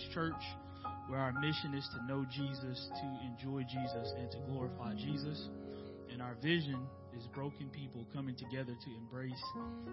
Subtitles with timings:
[0.00, 0.42] Village Church,
[1.08, 5.48] where our mission is to know Jesus, to enjoy Jesus, and to glorify Jesus.
[6.12, 6.86] And our vision
[7.16, 9.42] is broken people coming together to embrace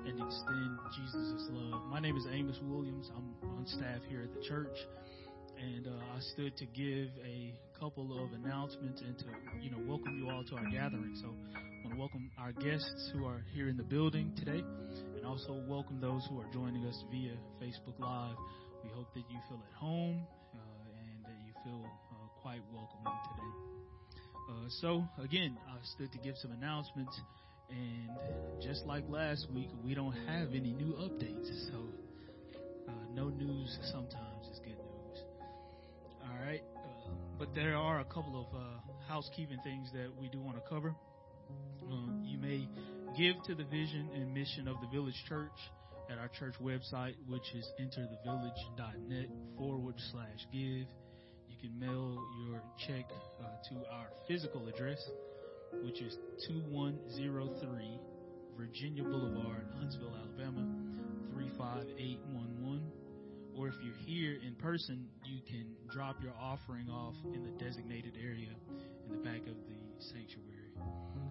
[0.05, 1.83] and extend Jesus' love.
[1.89, 3.09] My name is Amos Williams.
[3.15, 4.77] I'm on staff here at the church
[5.57, 9.25] and uh, I stood to give a couple of announcements and to
[9.59, 11.15] you know welcome you all to our gathering.
[11.15, 14.63] So I want to welcome our guests who are here in the building today,
[15.15, 18.35] and also welcome those who are joining us via Facebook Live.
[18.87, 20.25] We hope that you feel at home
[20.55, 20.59] uh,
[20.95, 23.51] and that you feel uh, quite welcoming today.
[24.49, 27.19] Uh, so again, I stood to give some announcements,
[27.69, 31.49] and just like last week, we don't have any new updates.
[31.69, 31.83] So
[32.87, 35.19] uh, no news sometimes is good news.
[36.23, 36.63] All right.
[36.77, 38.63] Uh, but there are a couple of uh,
[39.09, 40.95] housekeeping things that we do want to cover.
[41.91, 42.69] Um, you may
[43.17, 45.51] give to the vision and mission of the Village Church
[46.11, 49.27] at our church website, which is enterthevillage.net
[49.57, 50.87] forward slash give.
[51.47, 53.05] You can mail your check
[53.39, 54.99] uh, to our physical address,
[55.83, 56.17] which is
[56.47, 57.99] 2103
[58.57, 60.65] Virginia Boulevard, Huntsville, Alabama,
[61.33, 62.91] 35811
[63.57, 68.13] or if you're here in person, you can drop your offering off in the designated
[68.21, 68.49] area
[69.05, 70.53] in the back of the sanctuary.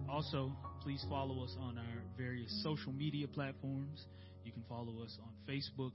[0.09, 0.51] Also,
[0.81, 4.07] please follow us on our various social media platforms.
[4.47, 5.91] You can follow us on Facebook,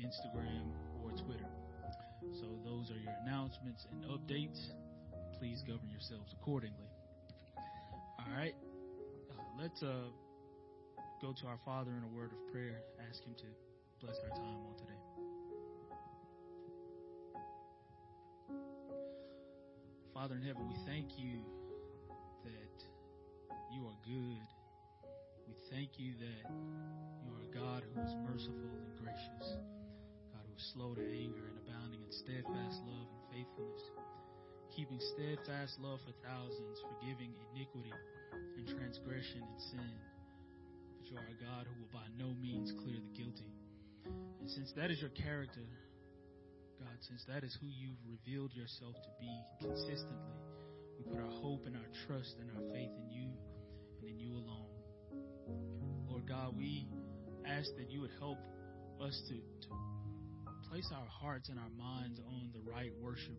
[0.00, 0.72] Instagram,
[1.04, 1.44] or Twitter.
[2.32, 4.58] So, those are your announcements and updates.
[5.38, 6.88] Please govern yourselves accordingly.
[8.18, 8.54] All right,
[9.30, 10.08] uh, let's uh,
[11.20, 12.80] go to our Father in a word of prayer.
[13.06, 13.44] Ask Him to
[14.00, 15.00] bless our time on today.
[20.14, 21.40] Father in heaven, we thank you
[22.44, 22.84] that
[23.74, 24.46] you are good.
[25.46, 26.50] We thank you that
[27.24, 27.39] you are
[28.26, 29.46] merciful and gracious,
[30.34, 33.84] God who is slow to anger and abounding in steadfast love and faithfulness,
[34.74, 37.94] keeping steadfast love for thousands, forgiving iniquity
[38.56, 39.94] and transgression and sin.
[40.98, 43.50] But you are a God who will by no means clear the guilty.
[44.40, 45.66] And since that is your character,
[46.78, 50.38] God, since that is who you've revealed yourself to be consistently,
[50.96, 53.28] we put our hope and our trust and our faith in you
[54.00, 54.68] and in you alone.
[56.08, 56.88] Lord God, we
[57.46, 58.38] ask that you would help
[59.00, 59.70] us to, to
[60.68, 63.38] place our hearts and our minds on the right worship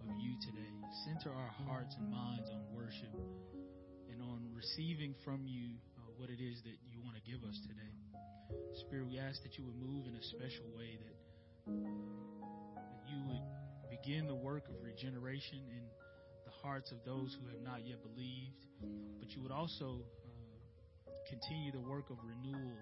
[0.00, 0.72] of you today.
[1.04, 3.12] Center our hearts and minds on worship
[4.10, 7.58] and on receiving from you uh, what it is that you want to give us
[7.62, 7.92] today.
[8.86, 11.16] Spirit, we ask that you would move in a special way that
[13.06, 13.44] you would
[13.90, 15.84] begin the work of regeneration in
[16.44, 18.66] the hearts of those who have not yet believed,
[19.20, 20.00] but you would also
[21.06, 22.72] uh, continue the work of renewal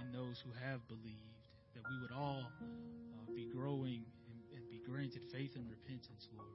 [0.00, 4.78] in those who have believed, that we would all uh, be growing and, and, be
[4.86, 6.54] granted faith and repentance, Lord.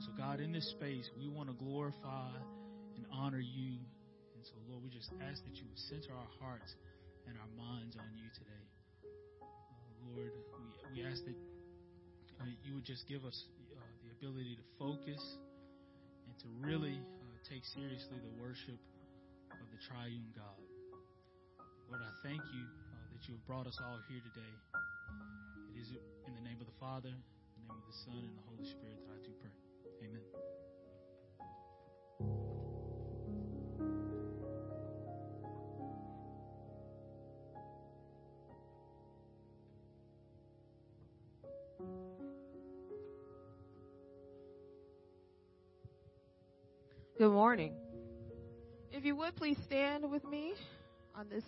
[0.00, 2.32] So, God, in this space, we want to glorify
[2.96, 3.76] and honor you.
[4.34, 6.74] And so, Lord, we just ask that you would center our hearts
[7.28, 8.64] and our minds on you today.
[10.08, 10.32] Lord,
[10.94, 11.36] we, we ask that
[12.40, 13.44] uh, you would just give us
[13.76, 15.20] uh, the ability to focus
[16.26, 18.80] and to really uh, take seriously the worship
[19.52, 20.69] of the triune God.
[21.90, 24.54] Lord, I thank you uh, that you have brought us all here today.
[25.74, 28.42] It is in the name of the Father, the name of the Son, and the
[28.46, 29.50] Holy Spirit that I do pray.
[30.06, 30.22] Amen.
[47.18, 47.74] Good morning.
[48.92, 50.54] If you would please stand with me
[51.16, 51.44] on this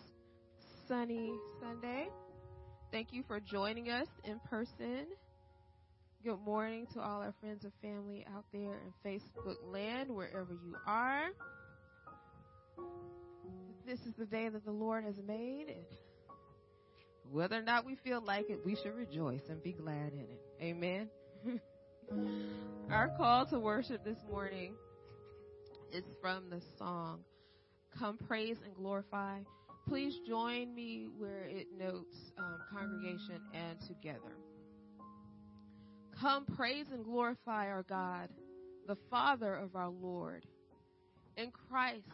[0.88, 2.08] sunny Sunday.
[2.90, 5.06] Thank you for joining us in person.
[6.24, 10.76] Good morning to all our friends and family out there in Facebook land, wherever you
[10.86, 11.28] are.
[13.86, 15.84] This is the day that the Lord has made, and
[17.30, 20.40] whether or not we feel like it, we should rejoice and be glad in it.
[20.60, 21.08] Amen.
[22.90, 24.74] our call to worship this morning
[25.92, 27.20] is from the song
[27.98, 29.38] Come Praise and Glorify.
[29.88, 34.36] Please join me where it notes um, congregation and together.
[36.20, 38.28] Come praise and glorify our God,
[38.86, 40.46] the Father of our Lord.
[41.36, 42.06] In Christ,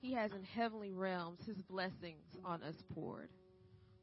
[0.00, 3.30] He has in heavenly realms His blessings on us poured.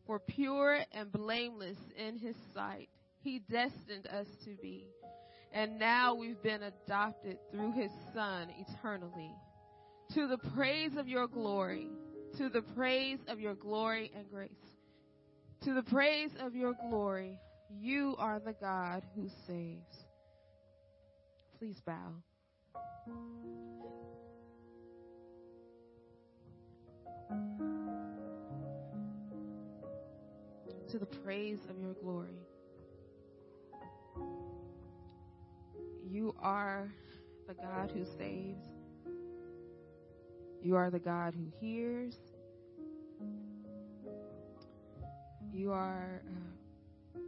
[0.06, 2.90] For pure and blameless in His sight,
[3.22, 4.88] He destined us to be
[5.56, 9.32] and now we've been adopted through his Son eternally.
[10.14, 11.88] To the praise of your glory,
[12.38, 14.50] to the praise of your glory and grace.
[15.64, 17.40] To the praise of your glory,
[17.80, 20.06] you are the God who saves.
[21.58, 22.14] Please bow.
[30.90, 32.40] To the praise of your glory.
[36.04, 36.94] You are
[37.48, 38.75] the God who saves.
[40.66, 42.16] You are the God who hears.
[45.54, 47.20] You are uh,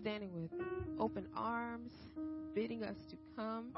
[0.00, 0.50] standing with
[0.98, 1.92] open arms,
[2.52, 3.68] bidding us to come.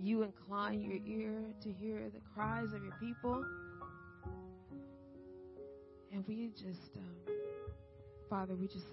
[0.00, 3.44] You incline your ear to hear the cries of your people.
[6.10, 7.34] And we just, um,
[8.30, 8.86] Father, we just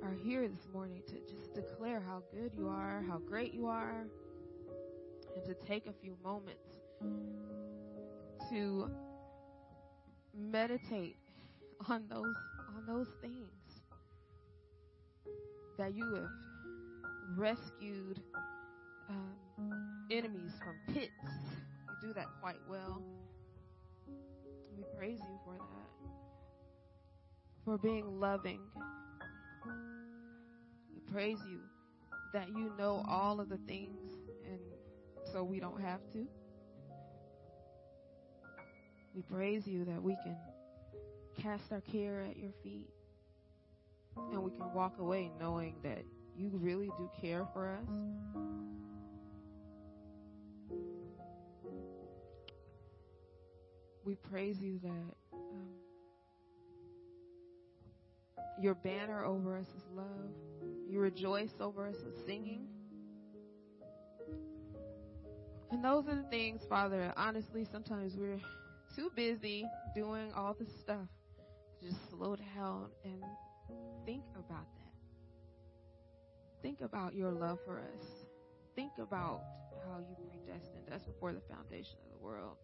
[0.00, 4.06] are here this morning to just declare how good you are, how great you are,
[5.34, 6.80] and to take a few moments
[8.50, 8.90] to
[10.34, 11.16] meditate
[11.88, 12.36] on those
[12.76, 13.48] on those things
[15.78, 16.30] that you have
[17.36, 18.20] rescued
[19.08, 19.36] um,
[20.10, 21.10] enemies from pits.
[21.26, 23.02] You do that quite well.
[24.76, 26.10] We praise you for that.
[27.64, 28.60] For being loving.
[30.94, 31.60] We praise you
[32.32, 34.21] that you know all of the things
[35.32, 36.26] so we don't have to.
[39.14, 40.36] We praise you that we can
[41.40, 42.88] cast our care at your feet
[44.16, 46.04] and we can walk away knowing that
[46.36, 47.88] you really do care for us.
[54.04, 55.68] We praise you that um,
[58.60, 60.06] your banner over us is love.
[60.88, 62.66] You rejoice over us with singing.
[65.72, 68.38] And those are the things, Father, honestly, sometimes we're
[68.94, 71.08] too busy doing all this stuff
[71.80, 73.22] to just slow down and
[74.04, 74.92] think about that.
[76.60, 78.04] Think about your love for us.
[78.76, 79.40] Think about
[79.86, 82.58] how you predestined us before the foundation of the world.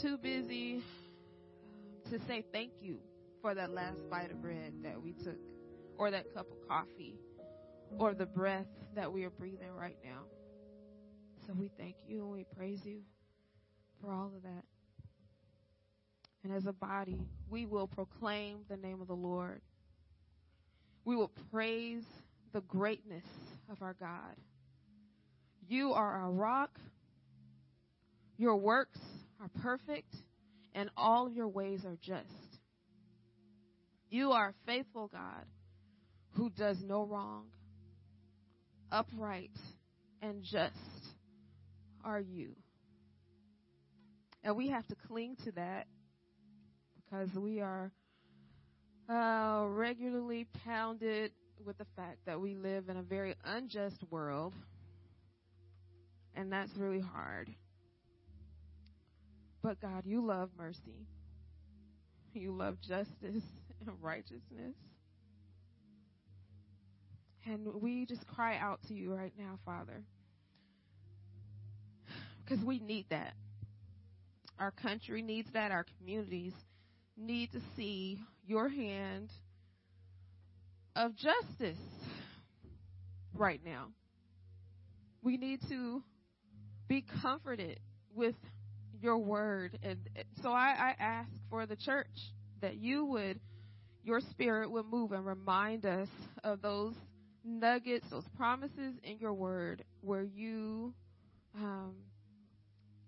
[0.00, 3.00] Too busy um, to say thank you
[3.40, 5.38] for that last bite of bread that we took,
[5.98, 7.18] or that cup of coffee,
[7.98, 10.22] or the breath that we are breathing right now.
[11.46, 13.00] So we thank you and we praise you
[14.00, 14.64] for all of that.
[16.44, 19.60] And as a body, we will proclaim the name of the Lord.
[21.04, 22.04] We will praise
[22.52, 23.24] the greatness
[23.70, 24.36] of our God.
[25.68, 26.78] You are our rock.
[28.36, 28.98] Your works
[29.40, 30.14] are perfect,
[30.74, 32.28] and all your ways are just.
[34.10, 35.46] You are a faithful God
[36.32, 37.46] who does no wrong,
[38.90, 39.56] upright
[40.20, 40.74] and just
[42.04, 42.54] are you.
[44.44, 45.86] And we have to cling to that
[46.96, 47.92] because we are
[49.08, 51.32] uh, regularly pounded
[51.64, 54.54] with the fact that we live in a very unjust world.
[56.34, 57.50] And that's really hard.
[59.62, 61.06] But God, you love mercy.
[62.34, 63.12] You love justice
[63.86, 64.74] and righteousness.
[67.46, 70.02] And we just cry out to you right now, Father
[72.52, 73.32] because we need that.
[74.58, 75.70] Our country needs that.
[75.70, 76.52] Our communities
[77.16, 79.30] need to see your hand
[80.94, 81.78] of justice
[83.34, 83.86] right now.
[85.22, 86.02] We need to
[86.88, 87.80] be comforted
[88.14, 88.34] with
[89.00, 89.78] your word.
[89.82, 89.98] And
[90.42, 92.06] so I, I ask for the church
[92.60, 93.40] that you would,
[94.04, 96.08] your spirit would move and remind us
[96.44, 96.94] of those
[97.44, 100.92] nuggets, those promises in your word where you
[101.56, 101.94] um,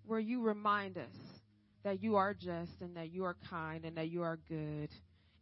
[0.07, 1.15] where you remind us
[1.83, 4.89] that you are just and that you are kind and that you are good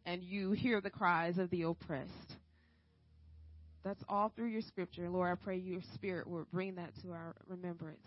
[0.06, 2.36] and you hear the cries of the oppressed.
[3.82, 5.08] That's all through your scripture.
[5.10, 8.06] Lord, I pray your spirit will bring that to our remembrance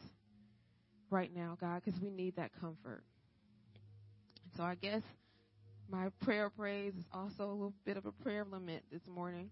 [1.10, 3.04] right now, God, because we need that comfort.
[4.56, 5.02] So I guess
[5.90, 9.50] my prayer praise is also a little bit of a prayer of lament this morning.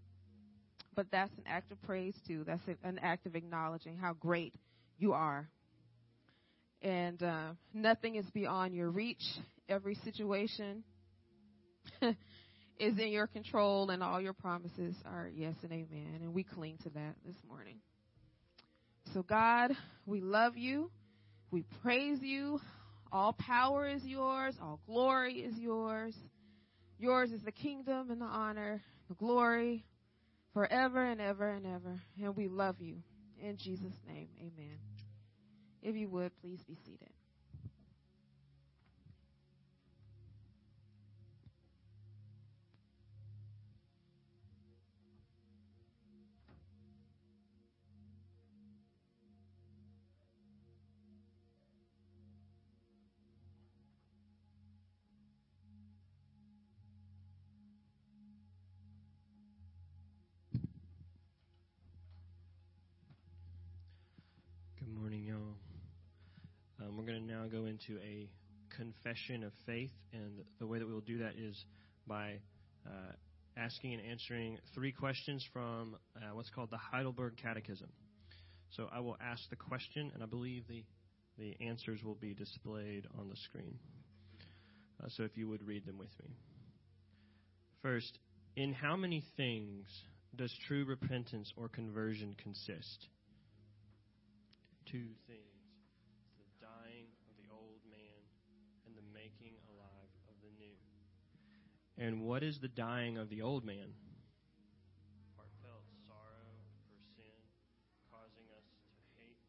[0.96, 2.44] But that's an act of praise too.
[2.46, 4.54] That's an act of acknowledging how great
[4.98, 5.50] you are
[6.82, 9.24] and uh, nothing is beyond your reach.
[9.68, 10.84] Every situation
[12.02, 16.20] is in your control, and all your promises are yes and amen.
[16.22, 17.78] And we cling to that this morning.
[19.14, 19.72] So, God,
[20.06, 20.92] we love you.
[21.52, 22.60] We praise you.
[23.12, 24.56] All power is yours.
[24.62, 26.16] All glory is yours.
[26.98, 29.86] Yours is the kingdom and the honor, the glory
[30.54, 32.02] forever and ever and ever.
[32.22, 32.98] And we love you.
[33.42, 34.78] In Jesus' name, amen.
[35.86, 37.14] If you would, please be seated.
[67.64, 68.30] Into a
[68.76, 71.64] confession of faith, and the way that we will do that is
[72.06, 72.34] by
[72.86, 73.14] uh,
[73.56, 77.90] asking and answering three questions from uh, what's called the Heidelberg Catechism.
[78.72, 80.84] So I will ask the question, and I believe the
[81.38, 83.78] the answers will be displayed on the screen.
[85.04, 86.30] Uh, so if you would read them with me.
[87.82, 88.18] First,
[88.56, 89.86] in how many things
[90.36, 93.08] does true repentance or conversion consist?
[94.86, 95.55] Two things.
[101.98, 103.96] And what is the dying of the old man?
[105.40, 106.52] Heartfelt sorrow
[106.84, 107.40] for sin,
[108.12, 109.40] causing us to hate,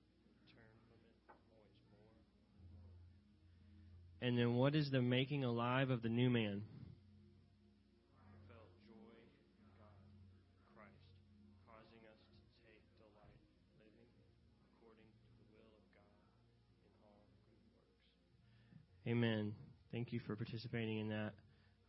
[0.54, 2.14] turn from it always more.
[4.22, 6.62] And then what is the making alive of the new man?
[8.22, 9.10] Heartfelt joy
[9.58, 9.98] in God,
[10.70, 11.02] Christ,
[11.66, 13.42] causing us to take delight
[13.74, 14.14] living
[14.62, 16.14] according to the will of God
[16.86, 19.10] in all good works.
[19.10, 19.50] Amen.
[19.90, 21.34] Thank you for participating in that.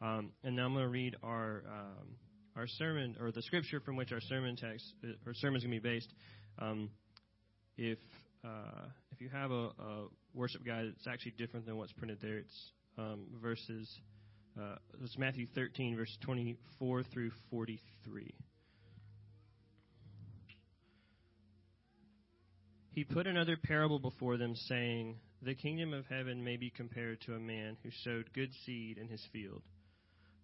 [0.01, 2.07] Um, and now I'm going to read our um,
[2.55, 5.75] our sermon or the scripture from which our sermon text uh, or sermon is going
[5.75, 6.11] to be based.
[6.59, 6.89] Um,
[7.77, 7.99] if
[8.43, 12.37] uh, if you have a, a, worship guide, it's actually different than what's printed there.
[12.37, 13.89] It's um, verses.
[14.59, 18.33] Uh, it's Matthew 13, verse 24 through 43.
[22.91, 27.35] He put another parable before them, saying, The kingdom of heaven may be compared to
[27.35, 29.61] a man who sowed good seed in his field.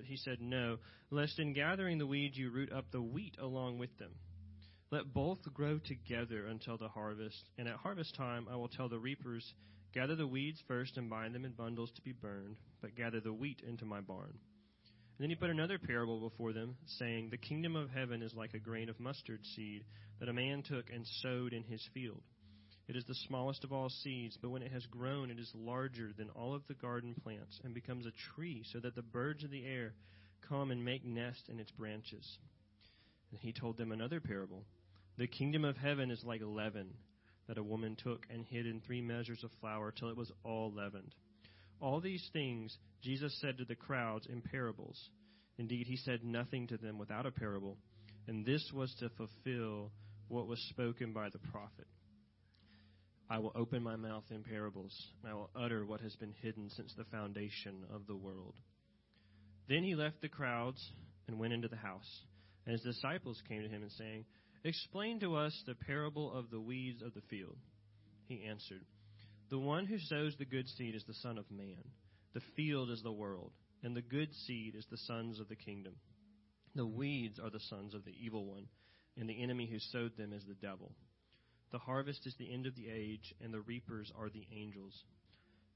[0.00, 0.78] But he said, No,
[1.10, 4.12] lest in gathering the weeds you root up the wheat along with them.
[4.90, 8.98] Let both grow together until the harvest, and at harvest time I will tell the
[8.98, 9.52] reapers,
[9.92, 13.34] Gather the weeds first and bind them in bundles to be burned, but gather the
[13.34, 14.32] wheat into my barn.
[14.32, 18.54] And then he put another parable before them, saying, The kingdom of heaven is like
[18.54, 19.84] a grain of mustard seed
[20.18, 22.22] that a man took and sowed in his field.
[22.90, 26.10] It is the smallest of all seeds, but when it has grown, it is larger
[26.18, 29.52] than all of the garden plants and becomes a tree, so that the birds of
[29.52, 29.94] the air
[30.48, 32.38] come and make nest in its branches.
[33.30, 34.64] And he told them another parable.
[35.18, 36.88] The kingdom of heaven is like leaven
[37.46, 40.72] that a woman took and hid in three measures of flour till it was all
[40.72, 41.14] leavened.
[41.80, 45.10] All these things Jesus said to the crowds in parables.
[45.58, 47.76] Indeed, he said nothing to them without a parable,
[48.26, 49.92] and this was to fulfill
[50.26, 51.86] what was spoken by the prophet.
[53.30, 56.68] I will open my mouth in parables, and I will utter what has been hidden
[56.70, 58.56] since the foundation of the world.
[59.68, 60.84] Then he left the crowds
[61.28, 62.24] and went into the house.
[62.66, 64.24] And his disciples came to him and saying,
[64.64, 67.56] Explain to us the parable of the weeds of the field.
[68.26, 68.84] He answered,
[69.48, 71.84] The one who sows the good seed is the Son of Man.
[72.34, 73.52] The field is the world,
[73.84, 75.94] and the good seed is the sons of the kingdom.
[76.74, 78.66] The weeds are the sons of the evil one,
[79.16, 80.92] and the enemy who sowed them is the devil.
[81.72, 85.04] The harvest is the end of the age, and the reapers are the angels.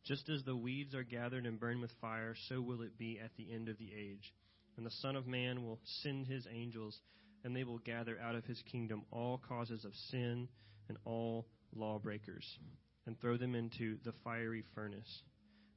[0.05, 3.31] Just as the weeds are gathered and burned with fire, so will it be at
[3.37, 4.35] the end of the age.
[4.77, 7.01] And the Son of Man will send his angels,
[7.45, 10.49] and they will gather out of his kingdom all causes of sin
[10.89, 12.59] and all lawbreakers,
[13.07, 15.23] and throw them into the fiery furnace.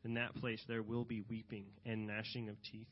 [0.03, 2.87] In that place there will be weeping and gnashing of teeth.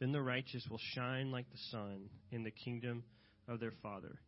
[0.00, 3.04] Then the righteous will shine like the sun in the kingdom
[3.48, 4.18] of their Father.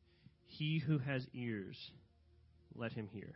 [0.47, 1.77] He who has ears,
[2.75, 3.35] let him hear.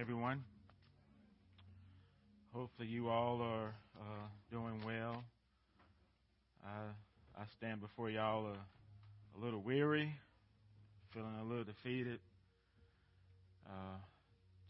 [0.00, 0.42] everyone.
[2.60, 5.24] Hopefully, you all are uh, doing well.
[6.62, 6.92] I,
[7.40, 10.12] I stand before y'all a, a little weary,
[11.08, 12.20] feeling a little defeated,
[13.64, 13.96] uh,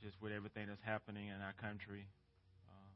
[0.05, 2.07] just with everything that's happening in our country
[2.71, 2.95] um,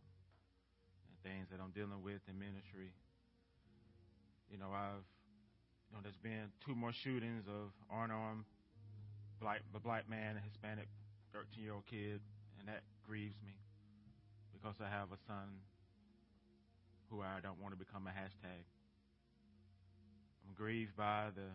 [1.11, 2.95] and things that I'm dealing with in ministry.
[4.49, 5.03] You know, I've,
[5.91, 8.45] you know, there's been two more shootings of unarmed
[9.41, 10.87] black, black man, a Hispanic
[11.33, 12.21] 13 year old kid,
[12.61, 13.59] and that grieves me
[14.65, 15.61] because I have a son
[17.13, 18.65] who I don't want to become a hashtag.
[20.41, 21.53] I'm grieved by the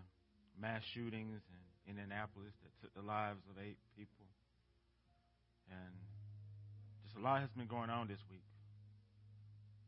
[0.53, 4.29] mass shootings in Indianapolis that took the lives of eight people.
[5.73, 5.89] And
[7.01, 8.45] just a lot has been going on this week.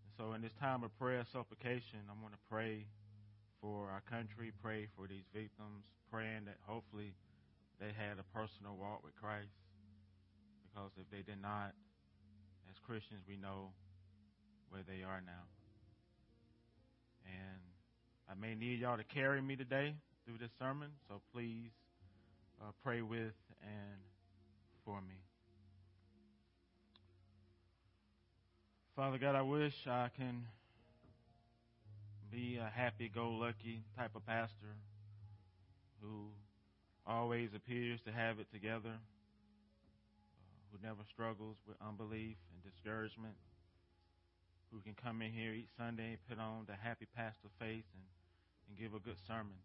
[0.02, 2.90] And so in this time of prayer, supplication, I'm going to pray
[3.62, 7.14] for our country, pray for these victims, praying that hopefully
[7.78, 9.54] they had a personal walk with Christ.
[10.66, 11.78] Because if they did not,
[12.72, 13.72] as Christians, we know
[14.70, 15.44] where they are now.
[17.26, 17.60] And
[18.30, 19.94] I may need y'all to carry me today
[20.26, 21.72] through this sermon, so please
[22.62, 24.00] uh, pray with and
[24.86, 25.20] for me.
[28.96, 30.46] Father God, I wish I can
[32.32, 34.76] be a happy-go-lucky type of pastor
[36.02, 36.28] who
[37.06, 38.94] always appears to have it together,
[40.72, 43.36] who never struggles with unbelief and discouragement,
[44.72, 48.08] who can come in here each Sunday and put on the happy pastor face and,
[48.72, 49.60] and give a good sermon.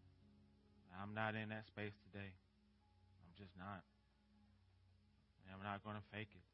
[0.91, 2.35] I'm not in that space today.
[3.23, 3.87] I'm just not.
[5.45, 6.45] And I'm not going to fake it.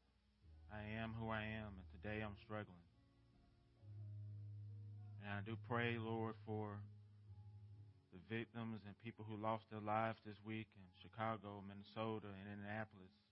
[0.70, 2.86] I am who I am, and today I'm struggling.
[5.22, 6.78] And I do pray, Lord, for
[8.12, 13.23] the victims and people who lost their lives this week in Chicago, Minnesota, and Indianapolis.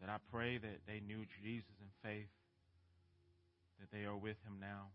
[0.00, 2.30] That I pray that they knew Jesus in faith,
[3.80, 4.90] that they are with him now.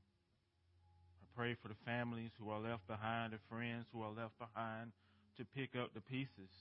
[1.21, 4.91] I pray for the families who are left behind, the friends who are left behind
[5.37, 6.51] to pick up the pieces.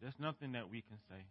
[0.00, 1.22] There's nothing that we can say.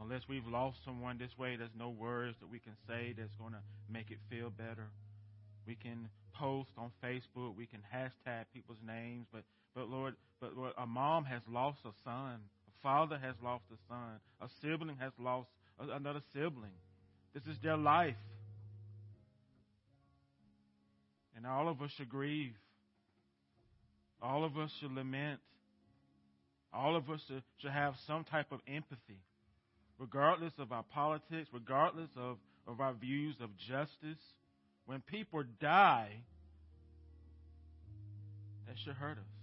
[0.00, 3.52] Unless we've lost someone this way, there's no words that we can say that's going
[3.52, 3.62] to
[3.92, 4.88] make it feel better.
[5.66, 9.42] We can post on Facebook, we can hashtag people's names, but
[9.74, 12.40] but Lord, but Lord, a mom has lost a son,
[12.82, 16.72] father has lost a son, a sibling has lost another sibling.
[17.34, 18.16] This is their life.
[21.36, 22.54] And all of us should grieve.
[24.20, 25.40] All of us should lament.
[26.72, 29.18] All of us should, should have some type of empathy,
[29.98, 34.22] regardless of our politics, regardless of, of our views of justice.
[34.86, 36.10] When people die,
[38.66, 39.39] that should hurt us.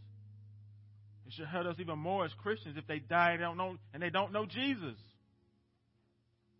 [1.27, 3.75] It should hurt us even more as Christians if they die and they don't know
[3.93, 4.97] and they don't know Jesus.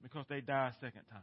[0.03, 1.21] Because they die a second time.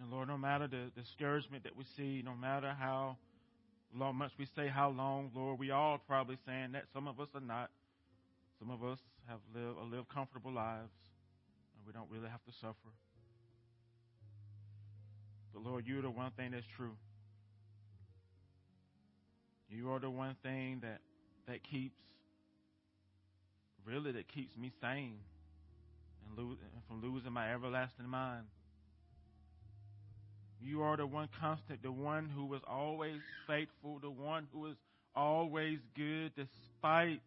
[0.00, 3.16] And Lord, no matter the discouragement that we see, no matter how
[3.94, 6.84] long, much we say how long, Lord, we all probably saying that.
[6.94, 7.70] Some of us are not.
[8.58, 10.92] Some of us have lived, lived comfortable lives,
[11.76, 12.92] and we don't really have to suffer.
[15.52, 16.96] But Lord, you're the one thing that's true.
[19.68, 21.00] You are the one thing that
[21.46, 21.94] that keeps,
[23.84, 25.18] really, that keeps me sane
[26.36, 28.46] and, and from losing my everlasting mind.
[30.60, 34.76] You are the one constant, the one who is always faithful, the one who is
[35.14, 37.20] always good despite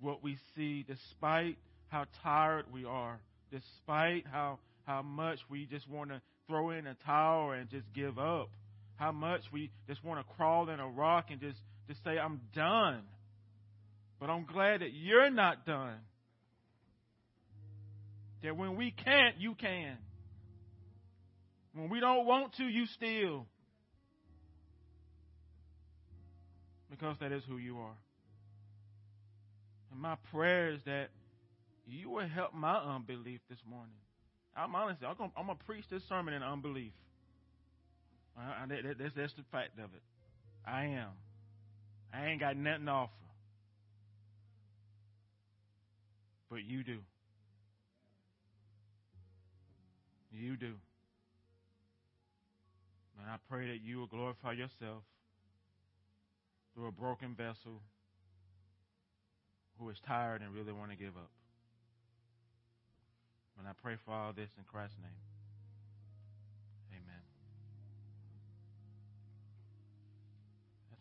[0.00, 1.56] what we see, despite
[1.88, 3.18] how tired we are,
[3.50, 8.18] despite how, how much we just want to throw in a towel and just give
[8.18, 8.50] up,
[9.00, 11.56] how much we just want to crawl in a rock and just,
[11.88, 13.00] just say, I'm done.
[14.20, 15.96] But I'm glad that you're not done.
[18.42, 19.96] That when we can't, you can.
[21.72, 23.46] When we don't want to, you still.
[26.90, 27.96] Because that is who you are.
[29.92, 31.08] And my prayer is that
[31.86, 33.94] you will help my unbelief this morning.
[34.54, 36.92] I'm honestly, I'm going to preach this sermon in unbelief.
[38.40, 40.02] Uh, that, that's, that's the fact of it.
[40.66, 41.10] I am.
[42.12, 43.12] I ain't got nothing to offer.
[46.50, 46.98] But you do.
[50.32, 50.72] You do.
[53.18, 55.02] And I pray that you will glorify yourself
[56.74, 57.82] through a broken vessel
[59.78, 61.30] who is tired and really want to give up.
[63.58, 65.29] And I pray for all this in Christ's name.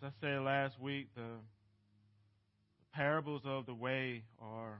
[0.02, 4.80] As I said last week, the, the parables of the way are,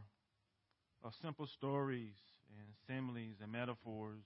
[1.04, 2.14] are simple stories
[2.58, 4.22] and similes and metaphors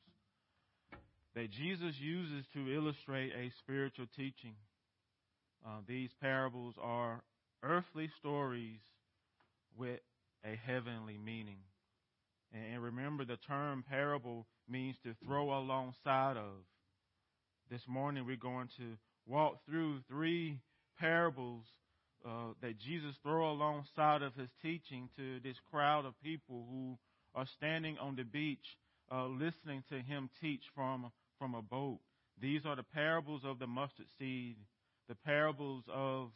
[1.34, 4.54] that Jesus uses to illustrate a spiritual teaching.
[5.66, 7.24] Uh, these parables are
[7.64, 8.78] earthly stories
[9.76, 10.00] with
[10.46, 11.58] a heavenly meaning.
[12.54, 16.54] And, and remember, the term parable means to throw alongside of.
[17.72, 20.60] This morning, we're going to walk through three
[21.04, 21.66] parables
[22.26, 26.98] uh, that Jesus throw alongside of his teaching to this crowd of people who
[27.36, 28.78] are standing on the beach
[29.12, 32.00] uh, listening to him teach from, from a boat.
[32.42, 34.56] These are the parables of the mustard seed,
[35.10, 36.30] the parables of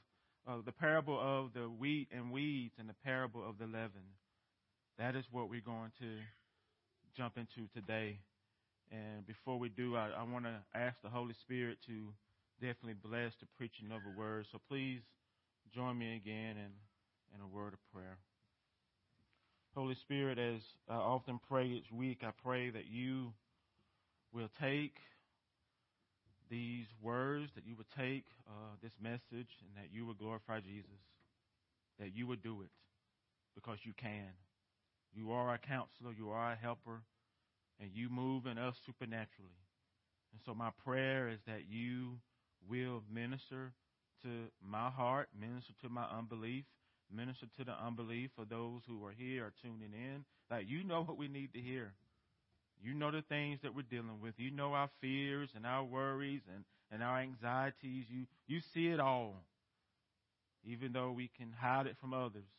[0.45, 4.03] uh, the parable of the wheat and weeds, and the parable of the leaven.
[4.99, 6.09] That is what we're going to
[7.15, 8.19] jump into today.
[8.91, 12.13] And before we do, I, I want to ask the Holy Spirit to
[12.59, 14.45] definitely blessed to preach another word.
[14.51, 15.01] So please
[15.73, 16.71] join me again in,
[17.35, 18.17] in a word of prayer.
[19.75, 23.33] Holy Spirit, as I often pray each week, I pray that you
[24.33, 24.97] will take
[26.49, 29.21] these words, that you would take uh, this message,
[29.61, 31.01] and that you would glorify Jesus,
[31.99, 32.71] that you would do it
[33.53, 34.33] because you can.
[35.13, 37.01] You are our counselor, you are our helper,
[37.79, 39.61] and you move in us supernaturally.
[40.31, 42.17] And so my prayer is that you
[42.67, 43.73] will minister
[44.23, 44.29] to
[44.63, 46.65] my heart, minister to my unbelief,
[47.13, 50.25] minister to the unbelief of those who are here or tuning in.
[50.49, 51.93] Like you know what we need to hear.
[52.81, 54.35] You know the things that we're dealing with.
[54.37, 58.05] You know our fears and our worries and, and our anxieties.
[58.09, 59.43] You you see it all.
[60.65, 62.49] Even though we can hide it from others,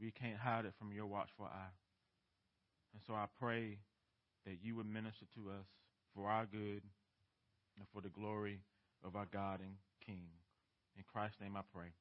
[0.00, 1.74] we can't hide it from your watchful eye.
[2.92, 3.78] And so I pray
[4.46, 5.66] that you would minister to us
[6.14, 6.82] for our good
[7.76, 8.60] and for the glory
[9.04, 10.28] of our God and King.
[10.96, 11.92] In Christ's name I pray.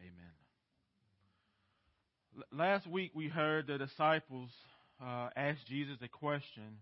[0.00, 0.34] Amen.
[2.36, 4.50] L- last week we heard the disciples
[5.02, 6.78] uh, ask Jesus a question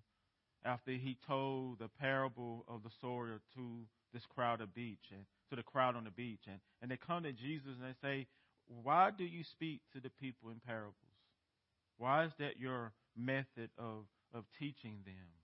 [0.64, 3.80] after he told the parable of the sower to
[4.12, 6.42] this crowd of beach and to the crowd on the beach.
[6.46, 8.26] And, and they come to Jesus and they say,
[8.82, 10.94] Why do you speak to the people in parables?
[11.96, 15.37] Why is that your method of, of teaching them?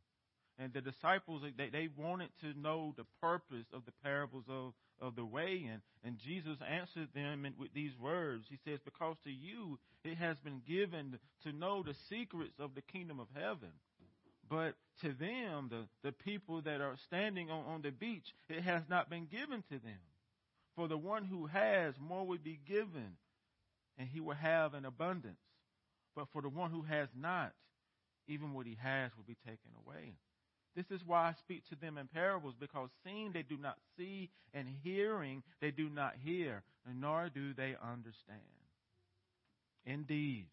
[0.58, 5.16] And the disciples, they, they wanted to know the purpose of the parables of, of
[5.16, 5.68] the way.
[5.70, 8.44] And, and Jesus answered them with these words.
[8.48, 12.82] He says, Because to you it has been given to know the secrets of the
[12.82, 13.72] kingdom of heaven.
[14.48, 18.82] But to them, the, the people that are standing on, on the beach, it has
[18.88, 19.98] not been given to them.
[20.76, 23.16] For the one who has, more will be given,
[23.96, 25.38] and he will have an abundance.
[26.14, 27.52] But for the one who has not,
[28.28, 30.14] even what he has will be taken away.
[30.74, 34.30] This is why I speak to them in parables, because seeing they do not see,
[34.52, 38.40] and hearing they do not hear, nor do they understand.
[39.86, 40.46] Indeed,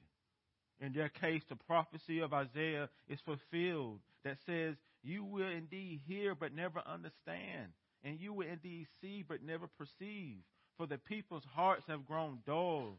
[0.79, 6.35] in their case, the prophecy of Isaiah is fulfilled that says, You will indeed hear
[6.35, 10.37] but never understand, and you will indeed see but never perceive.
[10.77, 12.97] For the people's hearts have grown dull,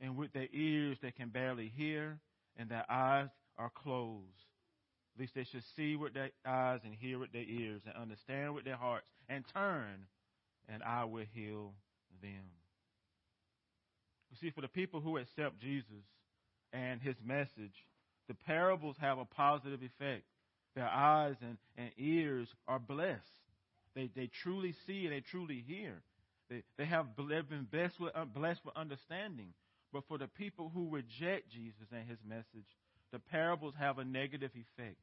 [0.00, 2.18] and with their ears they can barely hear,
[2.56, 4.47] and their eyes are closed
[5.18, 8.54] at least they should see with their eyes and hear with their ears and understand
[8.54, 10.06] with their hearts and turn,
[10.68, 11.72] and I will heal
[12.22, 12.44] them.
[14.30, 16.04] You see, for the people who accept Jesus
[16.72, 17.74] and his message,
[18.28, 20.22] the parables have a positive effect.
[20.76, 23.18] Their eyes and, and ears are blessed.
[23.96, 25.94] They, they truly see and they truly hear.
[26.48, 29.52] They, they have been blessed with, uh, blessed with understanding.
[29.92, 32.68] But for the people who reject Jesus and his message,
[33.10, 34.98] the parables have a negative effect.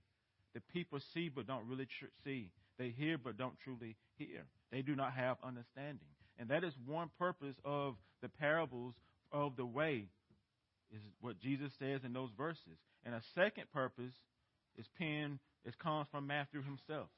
[0.56, 2.50] The people see but don't really tr- see.
[2.80, 4.46] They hear but don't truly hear.
[4.72, 6.08] They do not have understanding.
[6.40, 8.96] And that is one purpose of the parables
[9.32, 10.08] of the way,
[10.92, 12.80] is what Jesus says in those verses.
[13.06, 14.14] And a second purpose
[14.78, 17.10] is penned, it comes from Matthew himself.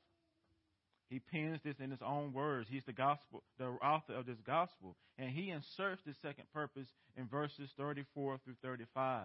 [1.10, 2.68] He pens this in his own words.
[2.70, 4.96] He's the gospel, the author of this gospel.
[5.18, 9.24] And he inserts the second purpose in verses 34 through 35.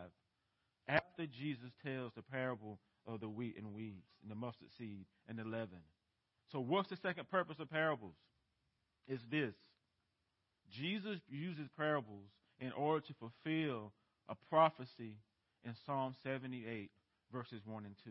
[0.86, 5.38] After Jesus tells the parable of the wheat and weeds, and the mustard seed and
[5.38, 5.80] the leaven.
[6.50, 8.14] So, what's the second purpose of parables?
[9.08, 9.54] Is this
[10.70, 12.28] Jesus uses parables
[12.60, 13.92] in order to fulfill
[14.28, 15.16] a prophecy
[15.64, 16.90] in Psalm 78,
[17.32, 18.10] verses 1 and 2.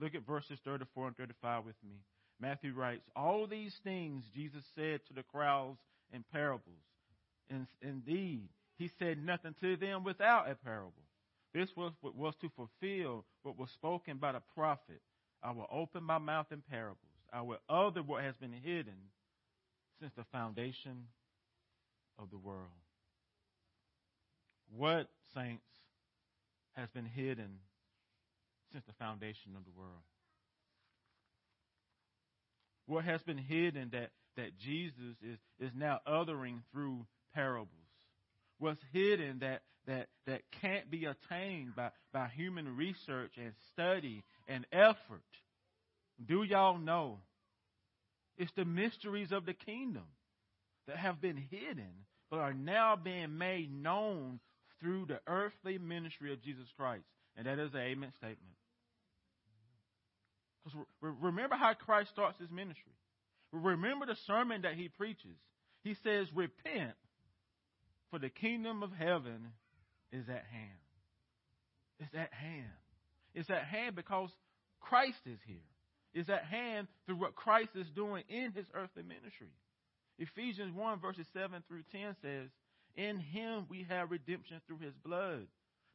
[0.00, 1.96] Look at verses 34 and 35 with me.
[2.40, 5.78] Matthew writes, All these things Jesus said to the crowds
[6.12, 6.74] in parables.
[7.48, 10.92] And indeed, he said nothing to them without a parable.
[11.56, 15.00] This was, was to fulfill what was spoken by the prophet.
[15.42, 16.98] I will open my mouth in parables.
[17.32, 18.98] I will utter what has been hidden
[19.98, 21.06] since the foundation
[22.18, 22.68] of the world.
[24.76, 25.64] What, saints,
[26.72, 27.60] has been hidden
[28.70, 30.04] since the foundation of the world?
[32.84, 37.70] What has been hidden that, that Jesus is, is now othering through parables.
[38.58, 44.66] What's hidden that, that, that can't be attained by, by human research and study and
[44.72, 45.22] effort.
[46.24, 47.18] Do y'all know?
[48.36, 50.04] It's the mysteries of the kingdom
[50.86, 54.40] that have been hidden but are now being made known
[54.80, 57.04] through the earthly ministry of Jesus Christ.
[57.36, 58.56] And that is an amen statement.
[60.64, 62.92] Because remember how Christ starts his ministry.
[63.52, 65.36] Remember the sermon that he preaches.
[65.84, 66.94] He says, Repent,
[68.10, 69.52] for the kingdom of heaven
[70.16, 70.82] is at hand.
[72.00, 72.72] It's at hand.
[73.34, 74.30] It's at hand because
[74.80, 75.56] Christ is here.
[76.14, 79.52] It's at hand through what Christ is doing in his earthly ministry.
[80.18, 82.48] Ephesians 1, verses 7 through 10 says,
[82.96, 85.46] In him we have redemption through his blood,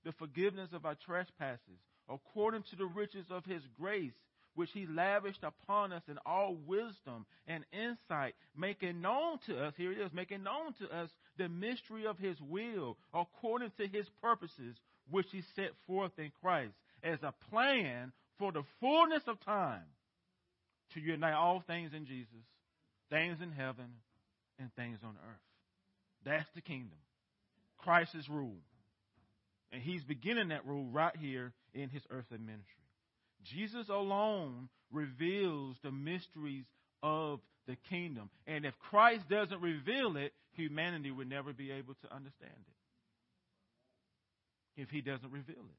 [0.06, 4.14] the forgiveness of our trespasses, according to the riches of his grace
[4.56, 9.92] which he lavished upon us in all wisdom and insight, making known to us, here
[9.92, 14.76] it is, making known to us the mystery of his will, according to his purposes,
[15.10, 19.84] which he set forth in Christ, as a plan for the fullness of time
[20.94, 22.46] to unite all things in Jesus,
[23.10, 23.88] things in heaven
[24.60, 25.42] and things on earth.
[26.26, 26.98] That's the kingdom.
[27.78, 28.58] Christ's rule.
[29.72, 32.81] And he's beginning that rule right here in his earthly ministry.
[33.44, 36.66] Jesus alone reveals the mysteries
[37.04, 38.30] of the kingdom.
[38.48, 42.52] And if Christ doesn't reveal it, humanity would never be able to understand
[44.76, 44.82] it.
[44.82, 45.78] If he doesn't reveal it.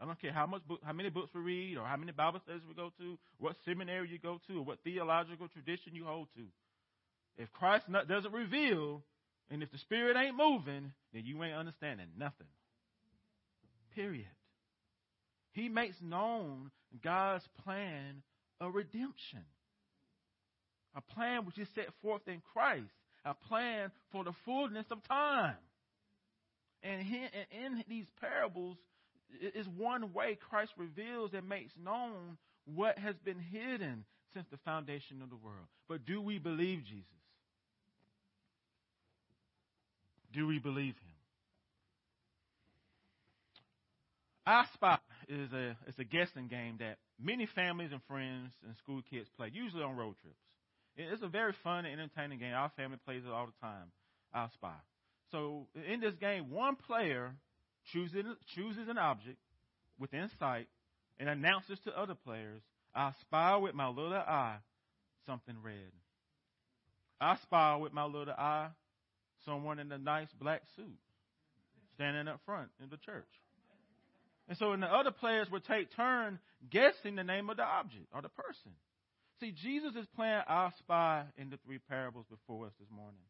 [0.00, 2.40] I don't care how much book, how many books we read, or how many Bible
[2.42, 6.28] studies we go to, what seminary you go to, or what theological tradition you hold
[6.36, 6.44] to.
[7.36, 9.02] If Christ not, doesn't reveal,
[9.50, 12.46] and if the Spirit ain't moving, then you ain't understanding nothing.
[13.94, 14.26] Period.
[15.52, 16.70] He makes known
[17.02, 18.22] God's plan
[18.60, 19.44] of redemption.
[20.94, 22.90] A plan which is set forth in Christ.
[23.24, 25.56] A plan for the fullness of time.
[26.82, 28.76] And in these parables
[29.54, 35.22] is one way Christ reveals and makes known what has been hidden since the foundation
[35.22, 35.66] of the world.
[35.88, 37.04] But do we believe Jesus?
[40.32, 41.10] Do we believe him?
[44.46, 44.64] I
[45.30, 49.50] is a it's a guessing game that many families and friends and school kids play,
[49.52, 50.36] usually on road trips.
[50.96, 52.52] It's a very fun and entertaining game.
[52.52, 53.92] Our family plays it all the time.
[54.34, 54.74] I Spy.
[55.30, 57.32] So in this game, one player
[57.92, 59.38] chooses chooses an object
[59.98, 60.66] within sight
[61.18, 62.62] and announces to other players,
[62.94, 64.58] "I spy with my little eye
[65.26, 65.92] something red."
[67.20, 68.70] I spy with my little eye
[69.44, 70.98] someone in a nice black suit
[71.94, 73.28] standing up front in the church.
[74.50, 78.06] And so and the other players would take turn guessing the name of the object
[78.12, 78.72] or the person.
[79.38, 83.22] See, Jesus is playing I spy in the three parables before us this morning.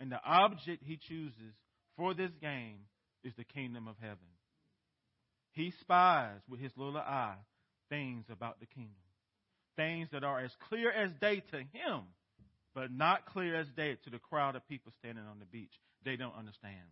[0.00, 1.54] And the object he chooses
[1.96, 2.80] for this game
[3.22, 4.18] is the kingdom of heaven.
[5.52, 7.36] He spies with his little eye
[7.88, 8.90] things about the kingdom.
[9.76, 12.00] Things that are as clear as day to him,
[12.74, 15.72] but not clear as day to the crowd of people standing on the beach.
[16.04, 16.90] They don't understand.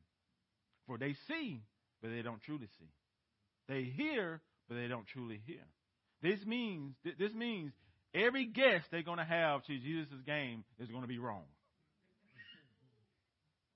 [0.87, 1.63] For they see,
[2.01, 2.91] but they don't truly see.
[3.71, 5.63] They hear, but they don't truly hear.
[6.23, 7.73] This means this means
[8.13, 11.45] every guess they're going to have to Jesus' game is going to be wrong.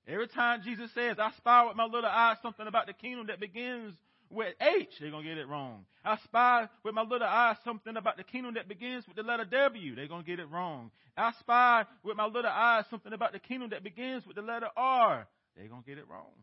[0.08, 3.38] Every time Jesus says, I spy with my little eye something about the kingdom that
[3.38, 3.94] begins
[4.30, 5.86] with H, they're going to get it wrong.
[6.04, 9.44] I spy with my little eye something about the kingdom that begins with the letter
[9.44, 10.90] W, they're going to get it wrong.
[11.16, 14.68] I spy with my little eye something about the kingdom that begins with the letter
[14.76, 16.34] R, they're going to get it wrong.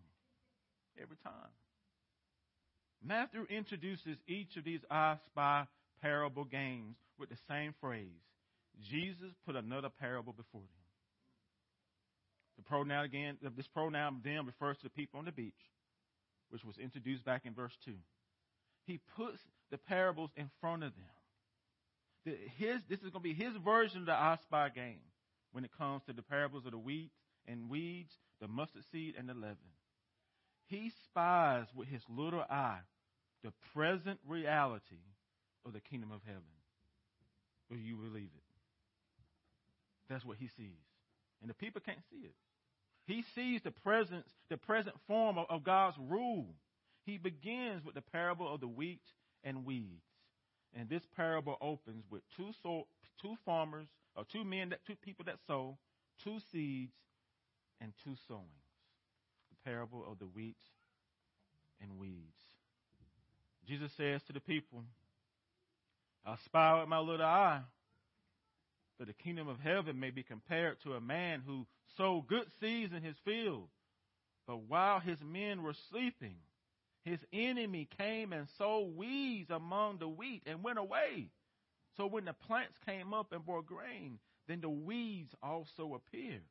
[0.98, 1.52] Every time.
[3.04, 5.66] Matthew introduces each of these I spy
[6.02, 8.08] parable games with the same phrase.
[8.90, 10.68] Jesus put another parable before them.
[12.58, 15.54] The pronoun again, this pronoun then refers to the people on the beach,
[16.50, 17.94] which was introduced back in verse 2.
[18.86, 19.40] He puts
[19.72, 22.36] the parables in front of them.
[22.58, 25.02] His, this is going to be his version of the I spy game
[25.54, 27.12] when it comes to the parables of the wheat
[27.48, 29.58] and weeds, the mustard seed, and the leaven.
[30.68, 32.80] He spies with his little eye
[33.44, 35.04] the present reality
[35.66, 36.42] of the kingdom of heaven.
[37.70, 38.44] Will you believe it?
[40.10, 40.86] That's what he sees.
[41.42, 42.36] And the people can't see it.
[43.06, 46.48] He sees the presence, the present form of, of God's rule.
[47.06, 49.02] He begins with the parable of the wheat
[49.44, 50.04] and weeds.
[50.74, 52.88] And this parable opens with two so,
[53.22, 55.78] two farmers, or two men that two people that sow,
[56.24, 56.94] two seeds,
[57.82, 58.46] and two sowings.
[59.50, 60.58] The parable of the wheat
[61.82, 62.41] and weeds.
[63.72, 64.84] Jesus says to the people,
[66.26, 67.62] I spy with my little eye
[69.00, 71.66] that the kingdom of heaven may be compared to a man who
[71.96, 73.70] sowed good seeds in his field.
[74.46, 76.36] But while his men were sleeping,
[77.06, 81.30] his enemy came and sowed weeds among the wheat and went away.
[81.96, 84.20] So when the plants came up and bore grain,
[84.50, 86.44] then the weeds also appeared.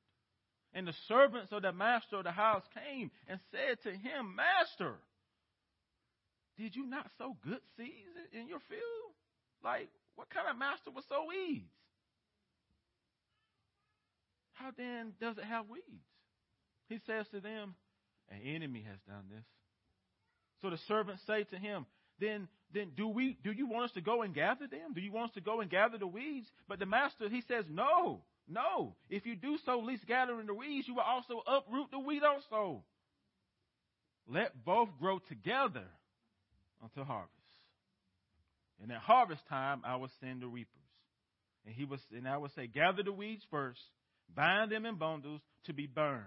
[0.72, 4.94] And the servants of the master of the house came and said to him, Master,
[6.60, 9.14] did you not sow good seeds in your field?
[9.64, 11.72] Like, what kind of master would sow weeds?
[14.52, 16.04] How then does it have weeds?
[16.90, 17.74] He says to them,
[18.30, 19.44] An enemy has done this.
[20.60, 21.86] So the servants say to him,
[22.20, 24.92] Then then do we do you want us to go and gather them?
[24.94, 26.46] Do you want us to go and gather the weeds?
[26.68, 28.96] But the master he says, No, no.
[29.08, 32.82] If you do so, least gathering the weeds, you will also uproot the wheat also.
[34.28, 35.86] Let both grow together
[36.82, 37.34] until harvest.
[38.82, 40.76] And at harvest time I will send the reapers.
[41.66, 43.80] And he was and I will say, Gather the weeds first
[44.34, 46.24] bind them in bundles to be burned,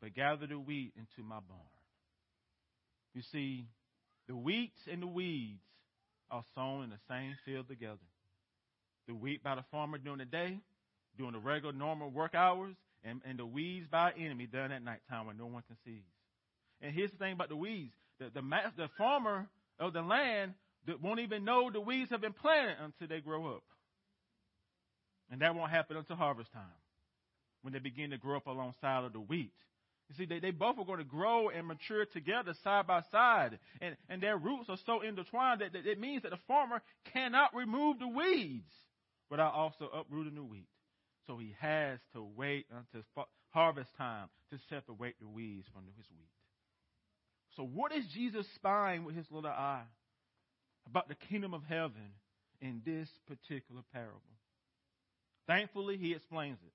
[0.00, 1.60] but gather the wheat into my barn.
[3.14, 3.66] You see,
[4.26, 5.60] the wheat and the weeds
[6.30, 7.98] are sown in the same field together.
[9.06, 10.58] The wheat by the farmer during the day,
[11.16, 12.74] during the regular normal work hours,
[13.04, 16.02] and, and the weeds by enemy done at nighttime when no one can see.
[16.80, 17.92] And here's the thing about the weeds.
[18.18, 18.42] The, the,
[18.76, 19.46] the farmer
[19.78, 20.54] of the land
[20.86, 23.62] that won't even know the weeds have been planted until they grow up.
[25.30, 26.62] And that won't happen until harvest time
[27.62, 29.52] when they begin to grow up alongside of the wheat.
[30.08, 33.58] You see, they, they both are going to grow and mature together side by side.
[33.80, 37.54] And, and their roots are so intertwined that, that it means that the farmer cannot
[37.54, 38.70] remove the weeds
[39.30, 40.68] without also uprooting the wheat.
[41.26, 43.02] So he has to wait until
[43.50, 46.28] harvest time to separate the weeds from his wheat.
[47.56, 49.84] So what is Jesus spying with his little eye
[50.86, 52.12] about the kingdom of heaven
[52.60, 54.20] in this particular parable?
[55.46, 56.72] Thankfully, he explains it.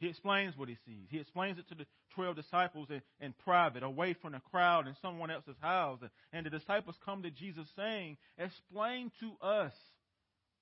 [0.00, 1.06] He explains what he sees.
[1.10, 4.94] He explains it to the 12 disciples in, in private, away from the crowd in
[5.02, 5.98] someone else's house.
[6.32, 9.72] And the disciples come to Jesus saying, Explain to us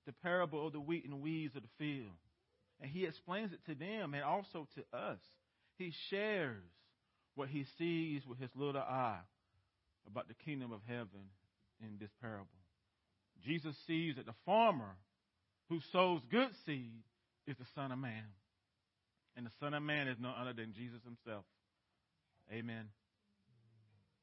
[0.06, 2.12] the parable of the wheat and weeds of the field.
[2.80, 5.18] And he explains it to them and also to us.
[5.76, 6.62] He shares
[7.36, 9.20] what he sees with his little eye
[10.06, 11.30] about the kingdom of heaven
[11.80, 12.48] in this parable.
[13.44, 14.96] Jesus sees that the farmer
[15.68, 17.02] who sows good seed
[17.46, 18.24] is the Son of Man.
[19.36, 21.44] And the Son of Man is none other than Jesus himself.
[22.50, 22.86] Amen.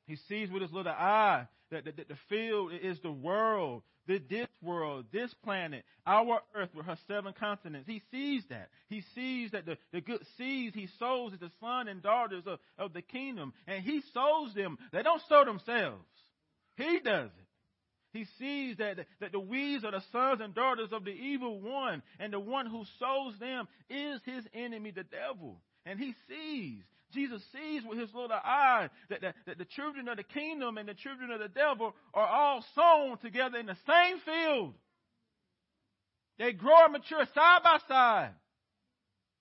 [0.08, 4.48] He sees with his little eye that, that the field is the world, the, this
[4.62, 7.88] world, this planet, our earth with her seven continents.
[7.88, 8.70] He sees that.
[8.90, 12.60] He sees that the, the good seeds he sows is the son and daughters of,
[12.78, 13.54] of the kingdom.
[13.68, 14.78] And he sows them.
[14.92, 16.06] They don't sow themselves.
[16.76, 17.44] He does it.
[18.14, 22.04] He sees that, that the weeds are the sons and daughters of the evil one,
[22.20, 25.60] and the one who sows them is his enemy, the devil.
[25.86, 30.18] And he sees, Jesus sees with his little eye that, that, that the children of
[30.18, 34.20] the kingdom and the children of the devil are all sown together in the same
[34.26, 34.74] field.
[36.40, 38.32] They grow and mature side by side,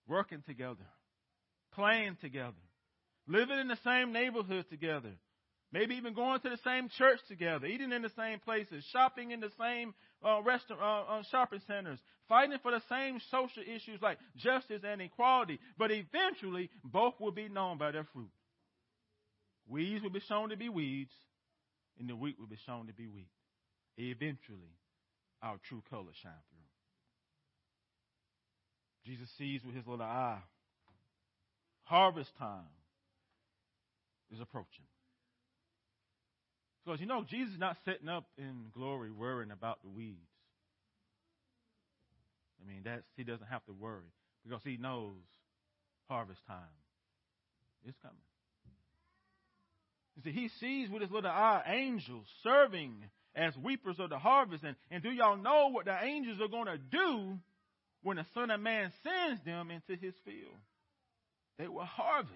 [0.07, 0.87] working together,
[1.75, 2.53] playing together,
[3.27, 5.13] living in the same neighborhood together,
[5.73, 9.41] Maybe even going to the same church together, eating in the same places, shopping in
[9.41, 11.99] the same uh, restaurant, uh, uh, shopping centers,
[12.33, 15.59] fighting for the same social issues like justice and equality.
[15.77, 18.31] But eventually, both will be known by their fruit.
[19.69, 21.13] Weeds will be shown to be weeds,
[22.01, 23.29] and the wheat will be shown to be wheat.
[23.99, 24.79] Eventually,
[25.43, 26.33] our true colors shine
[29.05, 29.13] through.
[29.13, 30.41] Jesus sees with his little eye.
[31.83, 32.73] Harvest time
[34.33, 34.87] is approaching.
[36.83, 40.32] Because you know, Jesus is not sitting up in glory worrying about the weeds.
[42.63, 44.11] I mean, that's he doesn't have to worry
[44.45, 45.17] because he knows
[46.09, 46.59] harvest time
[47.87, 48.17] is coming.
[50.17, 52.93] You see, he sees with his little eye angels serving
[53.35, 54.63] as weepers of the harvest.
[54.63, 57.39] And, and do y'all know what the angels are going to do
[58.03, 60.57] when the Son of Man sends them into his field?
[61.59, 62.33] They will harvest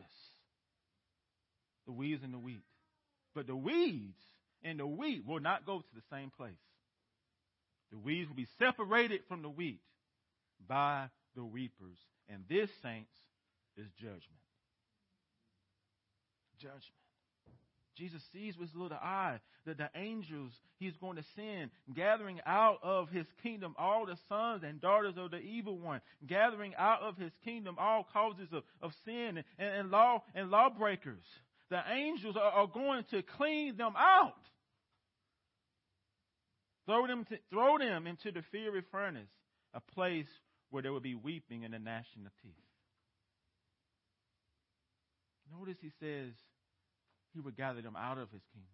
[1.87, 2.64] the weeds and the wheat.
[3.35, 4.16] But the weeds
[4.62, 6.53] and the wheat will not go to the same place.
[7.93, 9.81] The weeds will be separated from the wheat
[10.69, 11.99] by the reapers.
[12.29, 13.13] And this, saints,
[13.77, 14.23] is judgment.
[16.59, 16.83] Judgment.
[17.97, 22.79] Jesus sees with his little eye that the angels he's going to send, gathering out
[22.83, 27.17] of his kingdom all the sons and daughters of the evil one, gathering out of
[27.17, 31.25] his kingdom all causes of, of sin and, and law and lawbreakers.
[31.71, 34.35] The angels are, are going to clean them out.
[36.85, 39.31] Throw them, to, throw them into the fiery furnace,
[39.75, 40.29] a place
[40.71, 42.55] where there would be weeping and a gnashing of teeth.
[45.59, 46.33] Notice he says
[47.35, 48.71] he would gather them out of his kingdom.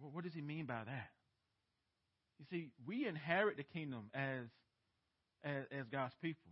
[0.00, 1.10] Well, what does he mean by that?
[2.38, 4.46] You see, we inherit the kingdom as,
[5.44, 6.50] as, as God's people.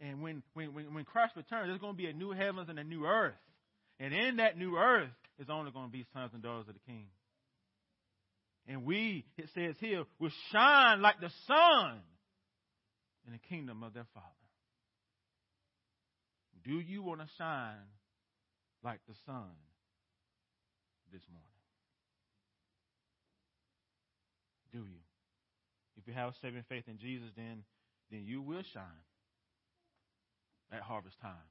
[0.00, 2.78] And when, when, when, when Christ returns, there's going to be a new heavens and
[2.78, 3.34] a new earth.
[4.00, 6.80] And in that new earth is only going to be sons and daughters of the
[6.86, 7.06] king.
[8.66, 12.00] And we, it says here, will shine like the sun
[13.26, 14.26] in the kingdom of their Father.
[16.64, 17.90] Do you want to shine
[18.84, 19.50] like the sun
[21.12, 21.48] this morning?
[24.72, 25.00] Do you?
[25.96, 27.64] If you have saving faith in Jesus, then,
[28.10, 29.04] then you will shine
[30.72, 31.50] at harvest time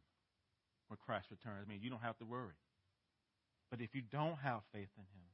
[0.88, 1.63] when Christ returns.
[1.65, 2.57] I mean, you don't have to worry.
[3.69, 5.30] But if you don't have faith in Him,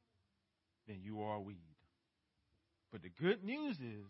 [0.87, 1.55] then you are a weed.
[2.91, 4.05] But the good news is,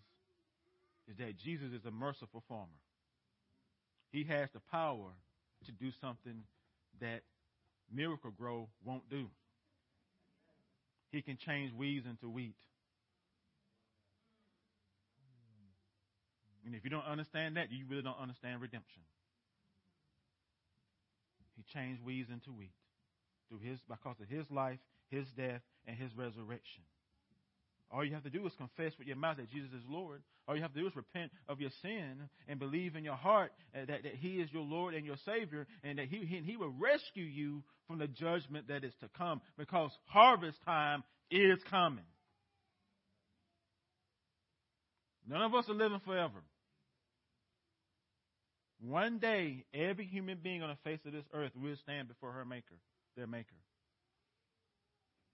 [1.09, 2.67] is that Jesus is a merciful farmer.
[4.11, 5.11] He has the power
[5.65, 6.43] to do something
[7.01, 7.21] that
[7.93, 9.27] Miracle-Gro won't do.
[11.11, 12.55] He can change weeds into wheat.
[16.65, 19.01] And if you don't understand that, you really don't understand redemption.
[21.55, 22.73] He changed weeds into wheat
[23.49, 24.79] through his because of his life,
[25.09, 26.83] his death, and his resurrection.
[27.89, 30.21] All you have to do is confess with your mouth that Jesus is Lord.
[30.47, 33.51] All you have to do is repent of your sin and believe in your heart
[33.73, 36.57] uh, that, that He is your Lord and your Savior and that he, he, he
[36.57, 42.03] will rescue you from the judgment that is to come because harvest time is coming.
[45.27, 46.43] None of us are living forever.
[48.79, 52.45] One day, every human being on the face of this earth will stand before her
[52.45, 52.75] Maker,
[53.15, 53.55] their Maker.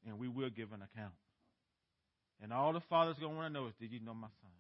[0.08, 1.14] And we will give an account.
[2.44, 4.52] And all the father's going to want to know is, did you know my son?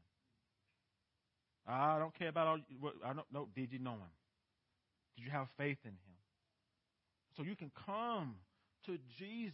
[1.68, 2.60] I don't care about all.
[3.06, 3.50] I don't know.
[3.54, 4.14] Did you know him?
[5.16, 6.18] Did you have faith in him?
[7.36, 8.36] So you can come
[8.86, 9.54] to Jesus.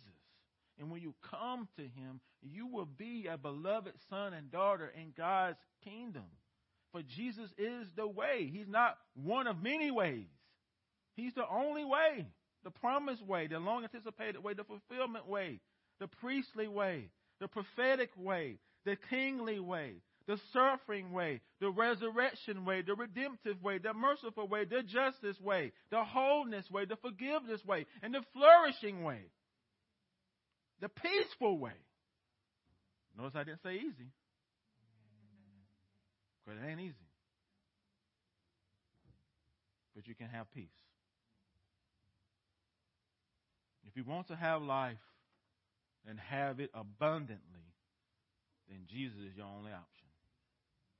[0.79, 5.11] And when you come to him, you will be a beloved son and daughter in
[5.17, 6.25] God's kingdom.
[6.91, 8.49] For Jesus is the way.
[8.51, 10.27] He's not one of many ways.
[11.15, 12.27] He's the only way,
[12.63, 15.59] the promised way, the long anticipated way, the fulfillment way,
[15.99, 17.09] the priestly way,
[17.39, 19.95] the prophetic way, the kingly way,
[20.27, 25.71] the suffering way, the resurrection way, the redemptive way, the merciful way, the justice way,
[25.89, 29.21] the wholeness way, the forgiveness way, and the flourishing way,
[30.81, 31.73] the peaceful way.
[33.17, 34.11] Notice I didn't say easy.
[36.45, 36.95] Because it ain't easy.
[39.95, 40.67] But you can have peace.
[43.85, 44.97] If you want to have life
[46.09, 47.73] and have it abundantly,
[48.67, 50.07] then Jesus is your only option.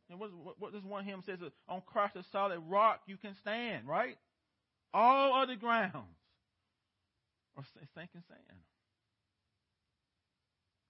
[0.10, 3.36] And what, what, what this one hymn says, on Christ a solid rock you can
[3.42, 4.18] stand, right?
[4.94, 5.96] All other grounds
[7.58, 7.64] are
[7.96, 8.60] sinking sand.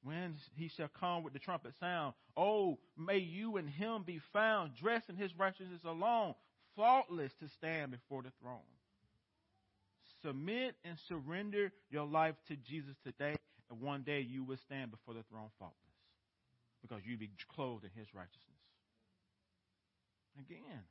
[0.01, 4.75] When he shall come with the trumpet sound, oh, may you and him be found
[4.75, 6.35] dressed in his righteousness alone,
[6.77, 8.59] faultless to stand before the throne.
[10.21, 13.35] Submit and surrender your life to Jesus today,
[13.69, 15.77] and one day you will stand before the throne faultless
[16.81, 18.45] because you'll be clothed in his righteousness.
[20.39, 20.83] Again,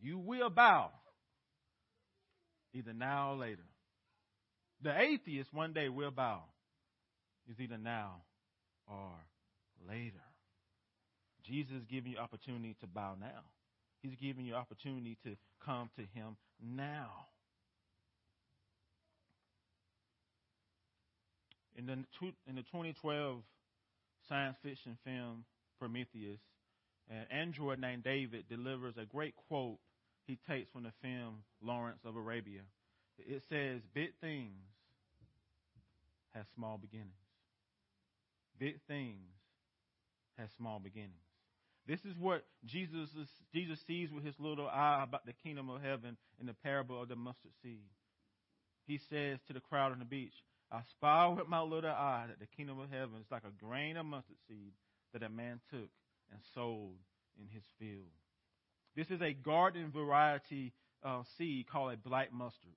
[0.00, 0.90] you will bow
[2.74, 3.66] either now or later.
[4.82, 6.42] The atheist one day will bow
[7.50, 8.22] is either now
[8.86, 9.10] or
[9.88, 10.22] later.
[11.44, 13.42] Jesus is giving you opportunity to bow now.
[14.02, 17.10] He's giving you opportunity to come to him now.
[21.78, 23.38] In the, in the 2012
[24.28, 25.44] science fiction film
[25.78, 26.40] Prometheus,
[27.08, 29.78] an android named David delivers a great quote
[30.26, 32.62] he takes from the film Lawrence of Arabia.
[33.18, 34.58] It says, Big things
[36.34, 37.12] have small beginnings.
[38.58, 39.30] Big things
[40.36, 41.12] have small beginnings.
[41.86, 45.80] This is what Jesus, is, Jesus sees with his little eye about the kingdom of
[45.80, 47.86] heaven in the parable of the mustard seed.
[48.86, 50.34] He says to the crowd on the beach,
[50.70, 53.96] I spy with my little eye that the kingdom of heaven is like a grain
[53.96, 54.72] of mustard seed
[55.12, 55.88] that a man took
[56.30, 56.98] and sowed
[57.40, 58.12] in his field.
[58.94, 62.76] This is a garden variety uh, seed called a black mustard,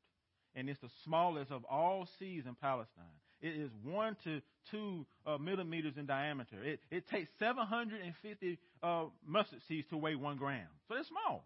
[0.55, 3.03] and it's the smallest of all seeds in Palestine.
[3.41, 6.63] It is one to two uh, millimeters in diameter.
[6.63, 10.67] It, it takes 750 uh, mustard seeds to weigh one gram.
[10.87, 11.43] So it's small.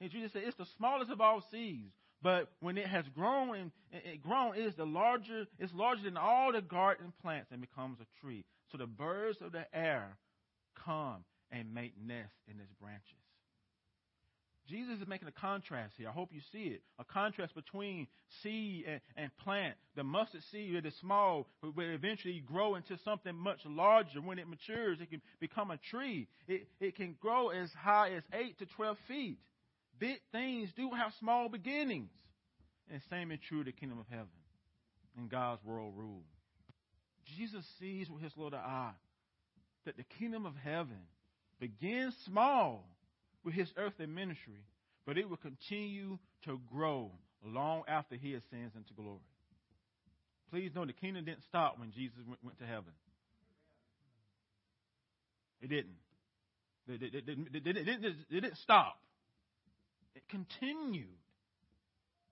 [0.00, 1.92] And Jesus said it's the smallest of all seeds.
[2.22, 6.16] But when it has grown and it grown, it is the larger, it's larger than
[6.16, 8.44] all the garden plants and becomes a tree.
[8.72, 10.16] So the birds of the air
[10.84, 13.04] come and make nests in its branches.
[14.68, 16.08] Jesus is making a contrast here.
[16.08, 16.82] I hope you see it.
[16.98, 18.06] A contrast between
[18.42, 19.76] seed and, and plant.
[19.96, 24.20] The mustard seed it is small, but will eventually grow into something much larger.
[24.20, 26.28] When it matures, it can become a tree.
[26.46, 29.38] It, it can grow as high as 8 to 12 feet.
[29.98, 32.10] Big things do have small beginnings.
[32.90, 34.28] And same is true of the kingdom of heaven
[35.16, 36.22] and God's world rule.
[37.36, 38.92] Jesus sees with his little eye
[39.84, 41.00] that the kingdom of heaven
[41.60, 42.88] begins small
[43.44, 44.64] with his earthly ministry,
[45.06, 47.10] but it will continue to grow
[47.44, 49.18] long after he ascends into glory.
[50.50, 52.92] Please know the kingdom didn't stop when Jesus went, went to heaven.
[55.60, 55.96] It didn't.
[56.88, 58.98] It, didn't stop.
[60.18, 61.06] It continued.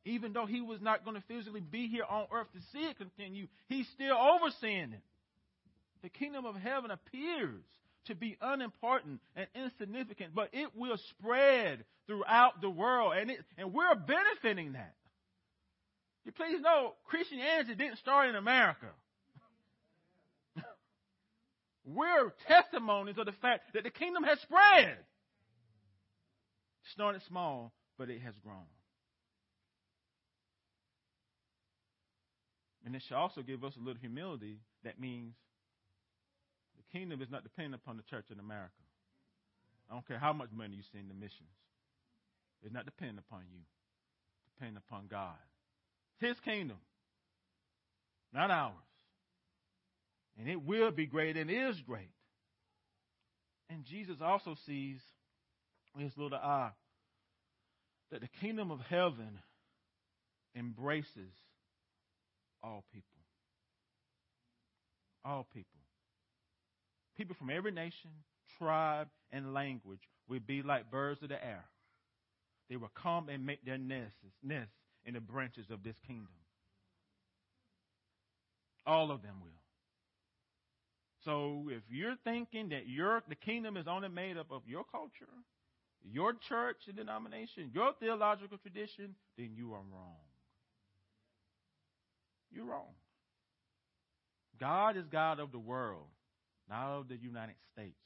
[0.04, 2.98] Even though he was not going to physically be here on earth to see it
[2.98, 5.02] continue, he's still overseeing it.
[6.02, 7.62] The kingdom of heaven appears
[8.06, 13.72] to be unimportant and insignificant, but it will spread throughout the world, and, it, and
[13.72, 14.94] we're benefiting that.
[16.24, 18.88] You please know, Christianity didn't start in America.
[21.84, 24.96] we're testimonies of the fact that the kingdom has spread.
[26.92, 28.66] Started small, but it has grown.
[32.84, 35.34] And it should also give us a little humility that means
[36.76, 38.70] the kingdom is not dependent upon the church in America.
[39.90, 41.48] I don't care how much money you send to missions.
[42.62, 43.58] It's not dependent upon you.
[43.58, 45.34] It's dependent upon God.
[46.20, 46.78] It's His kingdom,
[48.32, 48.74] not ours.
[50.38, 52.10] And it will be great and is great.
[53.70, 55.00] And Jesus also sees
[55.98, 56.70] his little eye
[58.10, 59.38] that the kingdom of heaven
[60.54, 61.32] embraces
[62.62, 63.08] all people.
[65.24, 65.76] All people
[67.16, 68.10] people from every nation,
[68.58, 71.64] tribe, and language will be like birds of the air.
[72.68, 76.28] They will come and make their nests, nests in the branches of this kingdom.
[78.86, 79.50] All of them will.
[81.24, 85.32] So if you're thinking that your the kingdom is only made up of your culture,
[86.10, 90.16] your church and denomination, your theological tradition, then you are wrong.
[92.50, 92.94] You're wrong.
[94.58, 96.06] God is God of the world
[96.68, 97.96] not of the United States.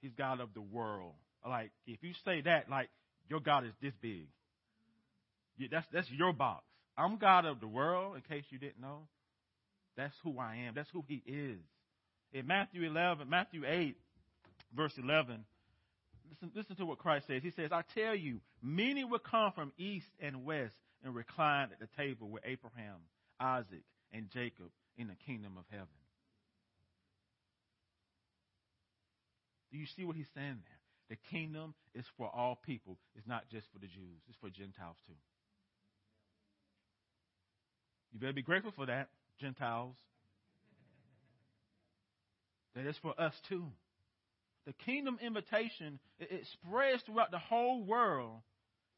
[0.00, 1.12] He's God of the world.
[1.46, 2.88] Like, if you say that, like,
[3.28, 4.26] your God is this big.
[5.70, 6.64] that's, that's your box.
[6.96, 9.06] I'm God of the world, in case you didn't know.
[9.96, 10.74] That's who I am.
[10.74, 11.58] That's who He is.
[12.32, 13.96] In Matthew 11, Matthew 8,
[14.74, 15.44] verse 11,
[16.32, 17.42] listen, listen to what Christ says.
[17.42, 20.74] He says, I tell you, many will come from east and west
[21.04, 23.00] and recline at the table with Abraham,
[23.40, 25.86] Isaac, and Jacob in the kingdom of heaven.
[29.70, 30.78] Do you see what he's saying there?
[31.08, 32.98] The kingdom is for all people.
[33.16, 34.20] It's not just for the Jews.
[34.28, 35.14] It's for Gentiles too.
[38.12, 39.08] You better be grateful for that,
[39.40, 39.96] Gentiles.
[42.74, 43.66] That is for us too.
[44.66, 48.40] The kingdom invitation, it, spreads throughout the whole world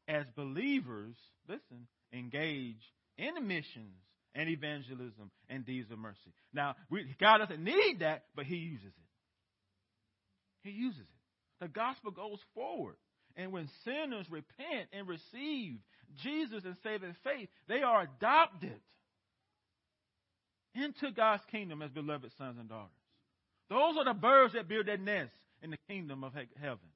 [0.07, 1.15] as believers,
[1.49, 2.81] listen, engage
[3.17, 3.97] in missions
[4.35, 6.33] and evangelism and deeds of mercy.
[6.53, 10.69] Now, we, God doesn't need that, but He uses it.
[10.69, 11.61] He uses it.
[11.61, 12.95] The gospel goes forward.
[13.35, 15.79] And when sinners repent and receive
[16.23, 18.79] Jesus and saving faith, they are adopted
[20.73, 22.91] into God's kingdom as beloved sons and daughters.
[23.69, 25.35] Those are the birds that build their nests
[25.65, 26.93] in the kingdom of heaven.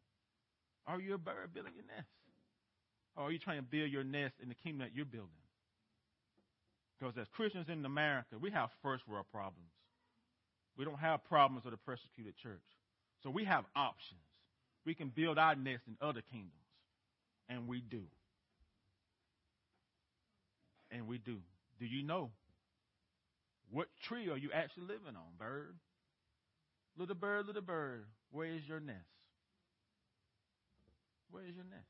[0.86, 2.08] Are you a bird building your nest?
[3.18, 5.30] Or are you trying to build your nest in the kingdom that you're building?
[6.98, 9.72] Because as Christians in America, we have first world problems.
[10.78, 12.62] We don't have problems of the persecuted church.
[13.24, 14.22] So we have options.
[14.86, 16.54] We can build our nest in other kingdoms.
[17.50, 18.04] And we do.
[20.92, 21.38] And we do.
[21.80, 22.30] Do you know
[23.72, 25.76] what tree are you actually living on, bird?
[26.98, 28.98] Little bird, little bird, where is your nest?
[31.32, 31.86] Where is your nest?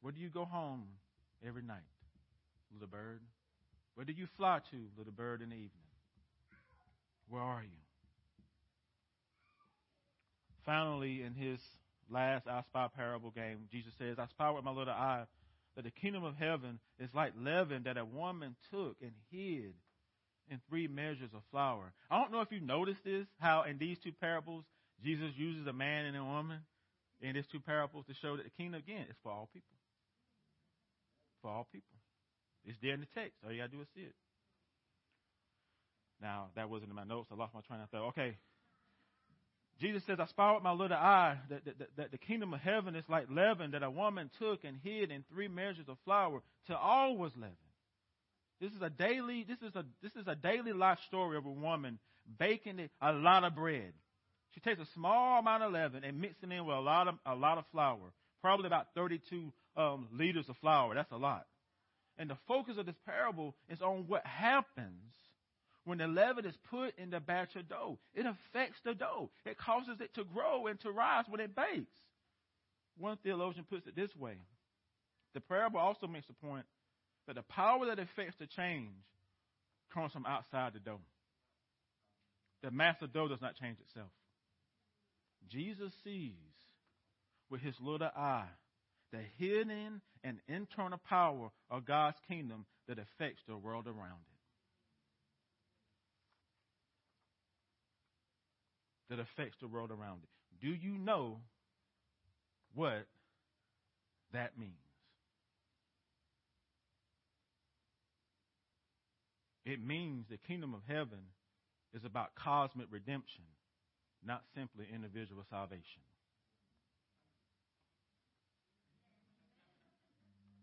[0.00, 0.84] Where do you go home
[1.46, 1.78] every night,
[2.72, 3.20] little bird?
[3.94, 5.70] Where do you fly to, little bird, in the evening?
[7.28, 7.68] Where are you?
[10.64, 11.60] Finally, in his
[12.10, 15.24] last I spy parable game, Jesus says, I spy with my little eye
[15.76, 19.74] that the kingdom of heaven is like leaven that a woman took and hid
[20.50, 21.92] in three measures of flour.
[22.10, 24.64] I don't know if you noticed this, how in these two parables,
[25.02, 26.60] Jesus uses a man and a woman
[27.20, 29.76] in these two parables to show that the kingdom, again, is for all people.
[31.42, 31.96] For all people.
[32.64, 33.38] It's there in the text.
[33.44, 34.14] All you got to do is see it.
[36.20, 37.28] Now, that wasn't in my notes.
[37.32, 38.08] I lost my train of thought.
[38.08, 38.36] Okay,
[39.80, 42.60] Jesus says, I spy with my little eye that, that, that, that the kingdom of
[42.60, 46.42] heaven is like leaven that a woman took and hid in three measures of flour
[46.66, 47.56] till all was leavened.
[48.60, 51.50] This is a daily, this is a, this is a daily life story of a
[51.50, 51.98] woman
[52.38, 53.92] baking a lot of bread.
[54.54, 57.14] She takes a small amount of leaven and mixing it in with a lot of,
[57.24, 58.12] a lot of flour.
[58.42, 60.94] Probably about 32 um, liters of flour.
[60.94, 61.46] That's a lot.
[62.18, 65.14] And the focus of this parable is on what happens
[65.84, 67.98] when the leaven is put in the batch of dough.
[68.14, 69.30] It affects the dough.
[69.46, 71.96] It causes it to grow and to rise when it bakes.
[72.98, 74.34] One theologian puts it this way.
[75.32, 76.66] The parable also makes the point
[77.30, 78.90] that the power that affects the change
[79.94, 80.98] comes from outside the dough.
[82.64, 84.10] The master dough does not change itself.
[85.48, 86.34] Jesus sees
[87.48, 88.48] with his little eye
[89.12, 94.24] the hidden and internal power of God's kingdom that affects the world around
[99.08, 99.14] it.
[99.14, 100.66] That affects the world around it.
[100.66, 101.38] Do you know
[102.74, 103.06] what
[104.32, 104.89] that means?
[109.70, 111.20] It means the kingdom of heaven
[111.94, 113.44] is about cosmic redemption,
[114.26, 116.02] not simply individual salvation.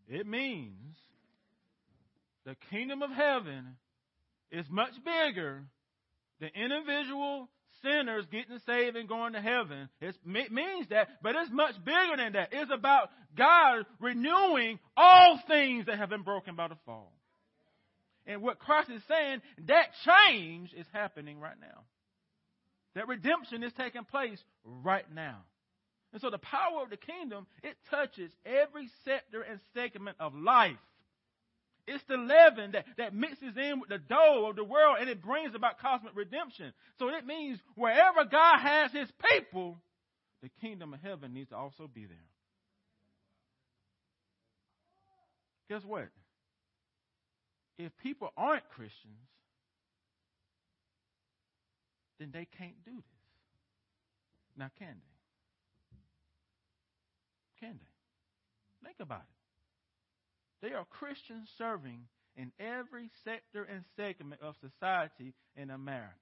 [0.10, 0.98] It means
[2.46, 3.78] the kingdom of heaven
[4.52, 5.64] is much bigger
[6.42, 7.48] than individual
[7.82, 9.88] sinners getting saved and going to heaven.
[10.02, 10.16] It
[10.52, 12.50] means that, but it's much bigger than that.
[12.52, 17.14] It's about God renewing all things that have been broken by the fall.
[18.28, 21.84] And what Christ is saying, that change is happening right now.
[22.94, 25.38] That redemption is taking place right now.
[26.12, 30.78] And so the power of the kingdom, it touches every sector and segment of life.
[31.88, 35.24] It's the leaven that, that mixes in with the dough of the world and it
[35.24, 36.74] brings about cosmic redemption.
[37.00, 39.78] So it means wherever God has his people,
[40.44, 42.18] the kingdom of heaven needs to also be there.
[45.70, 46.10] Guess what?
[47.78, 49.30] If people aren't Christians,
[52.20, 53.04] then they can't do this.
[54.58, 54.96] Now, can
[57.62, 57.68] they?
[57.68, 58.88] Can they?
[58.88, 60.68] Think about it.
[60.68, 62.02] They are Christians serving
[62.36, 66.14] in every sector and segment of society in America.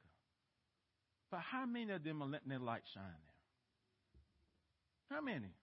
[1.32, 5.18] But how many of them are letting their light shine there?
[5.18, 5.54] How many?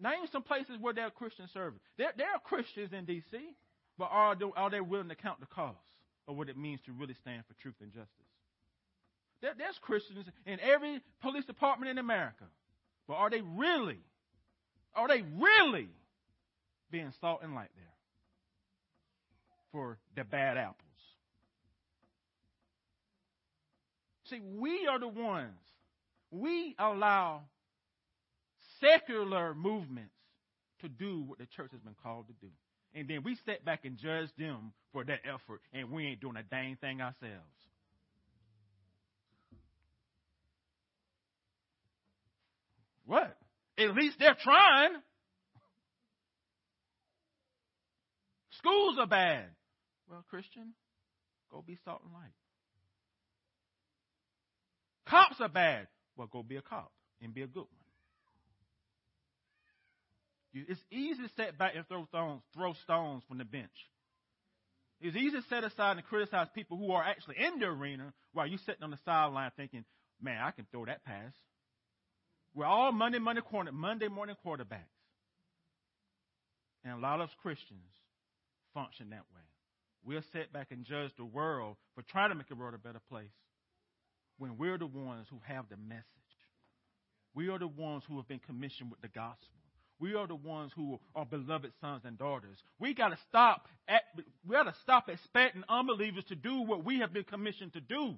[0.00, 1.80] Name some places where they're Christian serving.
[1.96, 3.38] There, there are Christians in D.C.
[3.98, 5.76] But are they, are they willing to count the cost
[6.28, 8.08] of what it means to really stand for truth and justice?
[9.42, 12.44] There, there's Christians in every police department in America.
[13.08, 13.98] But are they really,
[14.94, 15.88] are they really
[16.90, 17.84] being salt and light there
[19.72, 20.76] for the bad apples?
[24.30, 25.56] See, we are the ones,
[26.30, 27.42] we allow
[28.80, 30.12] secular movements
[30.82, 32.52] to do what the church has been called to do
[32.98, 36.36] and then we step back and judge them for their effort, and we ain't doing
[36.36, 37.46] a dang thing ourselves.
[43.06, 43.36] What?
[43.78, 44.96] At least they're trying.
[48.50, 49.44] Schools are bad.
[50.10, 50.72] Well, Christian,
[51.52, 52.32] go be salt and light.
[55.06, 55.86] Cops are bad.
[56.16, 56.90] Well, go be a cop
[57.22, 57.77] and be a good one.
[60.52, 63.70] It's easy to step back and throw stones, throw stones from the bench.
[65.00, 68.46] It's easy to set aside and criticize people who are actually in the arena while
[68.46, 69.84] you're sitting on the sideline thinking,
[70.20, 71.32] man, I can throw that pass.
[72.54, 74.90] We're all Monday, Monday, quarter, Monday morning quarterbacks.
[76.84, 77.92] And a lot of Christians
[78.74, 79.42] function that way.
[80.04, 83.00] We'll sit back and judge the world for trying to make the world a better
[83.10, 83.26] place
[84.38, 86.04] when we're the ones who have the message.
[87.34, 89.57] We are the ones who have been commissioned with the gospel.
[90.00, 92.56] We are the ones who are beloved sons and daughters.
[92.78, 93.66] We got to stop.
[93.88, 94.02] At,
[94.46, 98.14] we got to stop expecting unbelievers to do what we have been commissioned to do.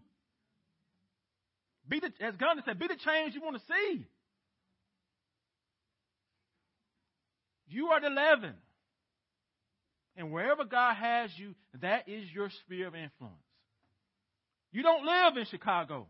[1.88, 4.06] Be the, as God said, be the change you want to see.
[7.68, 8.54] You are the leaven.
[10.16, 13.36] And wherever God has you, that is your sphere of influence.
[14.72, 16.08] You don't live in Chicago.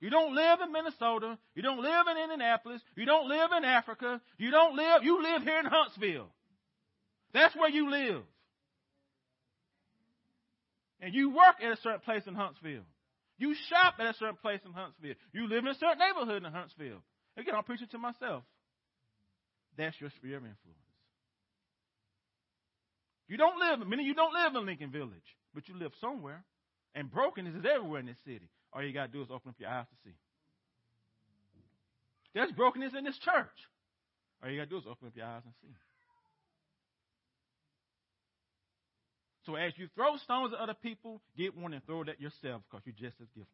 [0.00, 1.38] You don't live in Minnesota.
[1.54, 2.80] You don't live in Indianapolis.
[2.96, 4.20] You don't live in Africa.
[4.38, 6.28] You don't live, you live here in Huntsville.
[7.34, 8.22] That's where you live.
[11.00, 12.86] And you work at a certain place in Huntsville.
[13.38, 15.14] You shop at a certain place in Huntsville.
[15.32, 17.02] You live in a certain neighborhood in Huntsville.
[17.36, 18.42] Again, I'm preaching to myself.
[19.76, 20.78] That's your sphere of influence.
[23.28, 26.42] You don't live, many of you don't live in Lincoln Village, but you live somewhere.
[26.94, 28.48] And brokenness is everywhere in this city.
[28.72, 30.14] All you got to do is open up your eyes to see.
[32.34, 33.58] There's brokenness in this church.
[34.42, 35.74] All you got to do is open up your eyes and see.
[39.46, 42.62] So as you throw stones at other people, get one and throw it at yourself
[42.70, 43.48] because you're just as guilty.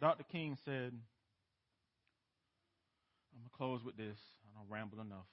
[0.00, 0.24] Dr.
[0.32, 0.90] King said,
[3.30, 4.18] I'm going to close with this.
[4.44, 5.28] I don't ramble enough.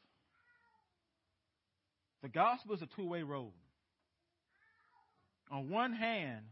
[2.22, 3.54] The gospel is a two way road.
[5.52, 6.46] On one hand,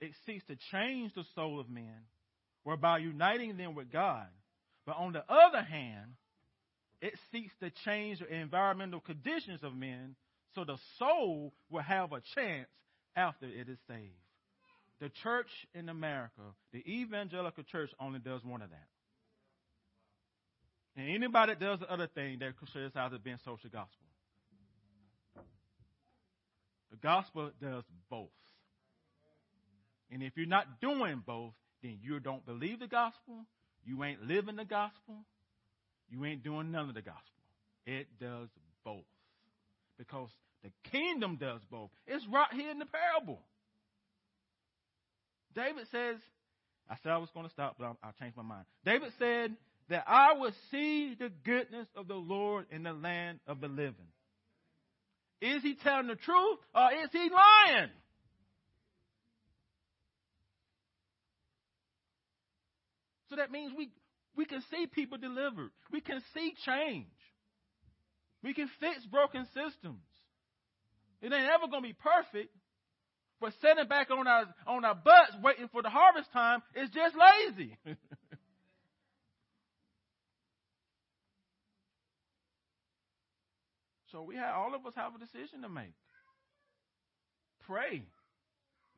[0.00, 2.06] it seeks to change the soul of men,
[2.62, 4.26] whereby uniting them with God.
[4.86, 6.12] But on the other hand,
[7.00, 10.16] it seeks to change the environmental conditions of men
[10.54, 12.68] so the soul will have a chance
[13.14, 14.12] after it is saved.
[15.00, 16.42] The church in America,
[16.72, 18.88] the evangelical church, only does one of that.
[20.96, 24.07] And anybody that does the other thing, they're criticized as being social gospel.
[26.90, 28.28] The gospel does both.
[30.10, 33.44] And if you're not doing both, then you don't believe the gospel,
[33.84, 35.16] you ain't living the gospel,
[36.10, 37.22] you ain't doing none of the gospel.
[37.86, 38.48] It does
[38.84, 39.04] both.
[39.98, 40.30] Because
[40.62, 41.90] the kingdom does both.
[42.06, 43.40] It's right here in the parable.
[45.54, 46.16] David says,
[46.88, 48.64] I said I was going to stop, but I'll, I'll change my mind.
[48.84, 49.54] David said
[49.88, 53.94] that I will see the goodness of the Lord in the land of the living.
[55.40, 57.90] Is he telling the truth or is he lying?
[63.30, 63.90] So that means we,
[64.36, 65.70] we can see people delivered.
[65.92, 67.06] We can see change.
[68.42, 70.02] We can fix broken systems.
[71.20, 72.54] It ain't ever going to be perfect,
[73.40, 77.14] but sitting back on our, on our butts waiting for the harvest time is just
[77.16, 77.76] lazy.
[84.18, 85.94] So we have all of us have a decision to make.
[87.64, 88.02] Pray.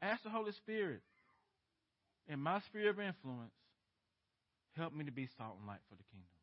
[0.00, 1.02] Ask the Holy Spirit.
[2.26, 3.52] In my sphere of influence,
[4.78, 6.40] help me to be salt and light for the kingdom.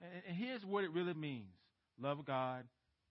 [0.00, 1.52] And, and here's what it really means.
[2.00, 2.64] Love God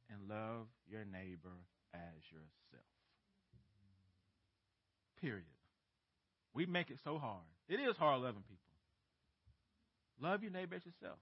[0.09, 1.53] and love your neighbor
[1.93, 2.89] as yourself.
[5.21, 5.45] Period.
[6.55, 7.45] We make it so hard.
[7.69, 8.73] It is hard loving people.
[10.19, 11.19] Love your neighbor as yourself.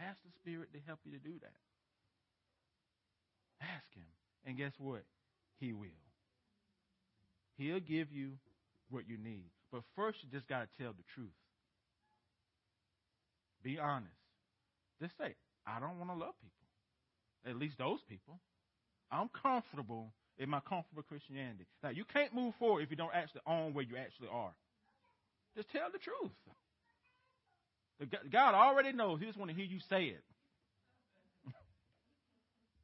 [0.00, 1.52] Ask the Spirit to help you to do that.
[3.64, 4.04] Ask Him.
[4.44, 5.02] And guess what?
[5.58, 5.88] He will.
[7.56, 8.32] He'll give you
[8.90, 9.48] what you need.
[9.72, 11.32] But first, you just got to tell the truth.
[13.62, 14.12] Be honest.
[15.00, 15.34] Just say,
[15.66, 17.50] I don't want to love people.
[17.50, 18.38] At least those people.
[19.10, 21.66] I'm comfortable in my comfortable Christianity.
[21.82, 24.52] Now, you can't move forward if you don't actually own where you actually are.
[25.56, 26.32] Just tell the truth.
[28.30, 29.20] God already knows.
[29.20, 30.24] He just want to hear you say it.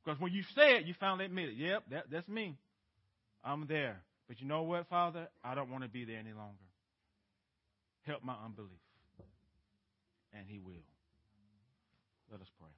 [0.05, 1.57] Because when you say it, you finally admit it.
[1.57, 2.57] Yep, that, that's me.
[3.44, 4.01] I'm there.
[4.28, 5.28] But you know what, Father?
[5.44, 6.55] I don't want to be there any longer.
[8.07, 8.70] Help my unbelief.
[10.32, 10.72] And He will.
[12.30, 12.68] Let us pray.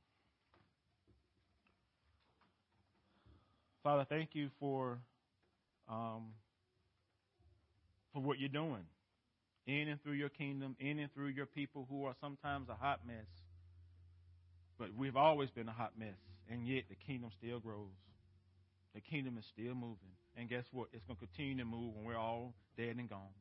[3.83, 4.99] Father, thank you for
[5.89, 6.29] um,
[8.12, 8.85] for what you're doing
[9.66, 13.01] in and through your kingdom, in and through your people who are sometimes a hot
[13.07, 13.27] mess.
[14.79, 16.16] But we've always been a hot mess
[16.53, 17.96] and yet the kingdom still grows.
[18.94, 20.12] The kingdom is still moving.
[20.36, 20.88] And guess what?
[20.92, 23.34] It's going to continue to move when we're all dead and gone.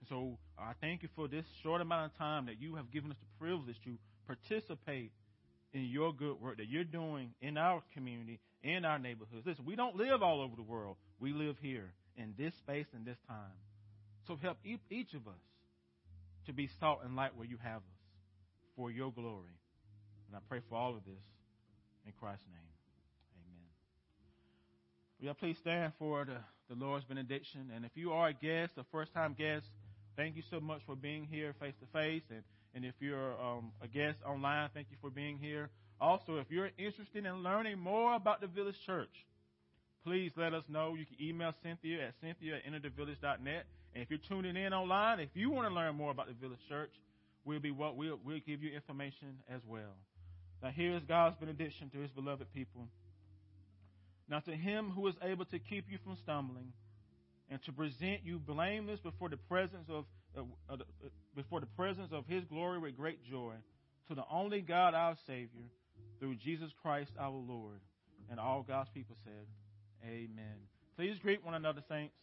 [0.00, 3.10] And so I thank you for this short amount of time that you have given
[3.10, 5.12] us the privilege to participate
[5.74, 9.46] in your good work that you're doing in our community, in our neighborhoods.
[9.46, 10.96] Listen, we don't live all over the world.
[11.20, 13.56] We live here in this space and this time.
[14.26, 15.42] So help each of us
[16.46, 18.02] to be salt and light where you have us
[18.74, 19.58] for your glory.
[20.28, 21.31] And I pray for all of this
[22.06, 22.72] in Christ's name,
[23.36, 23.68] amen.
[25.20, 26.38] Will you please stand for the,
[26.68, 27.70] the Lord's benediction?
[27.74, 29.66] And if you are a guest, a first time guest,
[30.16, 32.22] thank you so much for being here face to face.
[32.30, 32.42] And,
[32.74, 35.70] and if you're um, a guest online, thank you for being here.
[36.00, 39.26] Also, if you're interested in learning more about the Village Church,
[40.04, 40.94] please let us know.
[40.98, 43.66] You can email Cynthia at cynthia at enterthevillage.net.
[43.94, 46.58] And if you're tuning in online, if you want to learn more about the Village
[46.68, 46.90] Church,
[47.44, 49.94] we'll be what we'll, we'll give you information as well.
[50.62, 52.86] Now, here is God's benediction to his beloved people.
[54.28, 56.72] Now, to him who is able to keep you from stumbling
[57.50, 60.04] and to present you blameless before the presence of
[60.36, 60.76] uh,
[61.36, 63.52] before the presence of his glory with great joy,
[64.08, 65.68] to the only God our Savior,
[66.18, 67.80] through Jesus Christ our Lord.
[68.30, 69.46] And all God's people said,
[70.06, 70.56] Amen.
[70.96, 72.14] Please greet one another, saints.